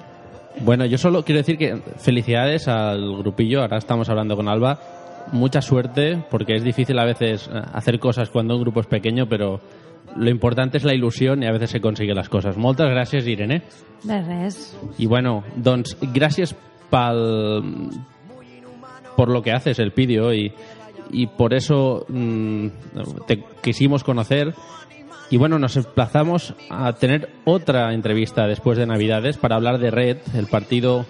[0.61, 3.63] Bueno, yo solo quiero decir que felicidades al grupillo.
[3.63, 4.79] Ahora estamos hablando con Alba.
[5.33, 9.27] Mucha suerte, porque es difícil a veces eh, hacer cosas cuando un grupo es pequeño,
[9.29, 9.61] pero
[10.17, 12.57] lo importante es la ilusión y a veces se consiguen las cosas.
[12.57, 13.63] Moltes gràcies, Irene.
[14.05, 14.77] De res.
[14.99, 16.55] Y bueno, doncs gràcies
[19.17, 20.53] por lo que haces, el vídeo, y,
[21.11, 22.69] y por eso mm,
[23.27, 24.55] te quisimos conocer.
[25.31, 30.19] Y bueno, nos emplazamos a tener otra entrevista después de Navidades para hablar de Red,
[30.35, 31.07] el partido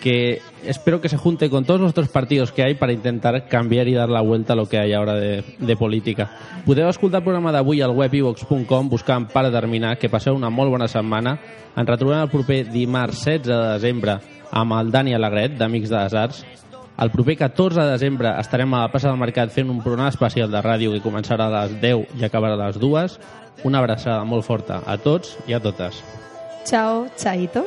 [0.00, 3.88] que espero que se junte con todos los otros partidos que hay para intentar canviar
[3.88, 6.30] i dar la vuelta a lo que hay ahora de, de política.
[6.66, 10.72] Podeu escoltar el programa d'avui al web ivox.com buscant per determinar que passeu una molt
[10.72, 11.38] bona setmana.
[11.76, 14.18] Ens retrobem el proper dimarts 16 de desembre
[14.50, 16.42] amb el Dani Alegret, d'Amics de les Arts.
[17.00, 20.50] El proper 14 de desembre estarem a la plaça del Mercat fent un programa especial
[20.52, 23.18] de ràdio que començarà a les 10 i acabarà a les 2.
[23.64, 26.02] Una abraçada molt forta a tots i a totes.
[26.68, 27.64] Chao, chaito.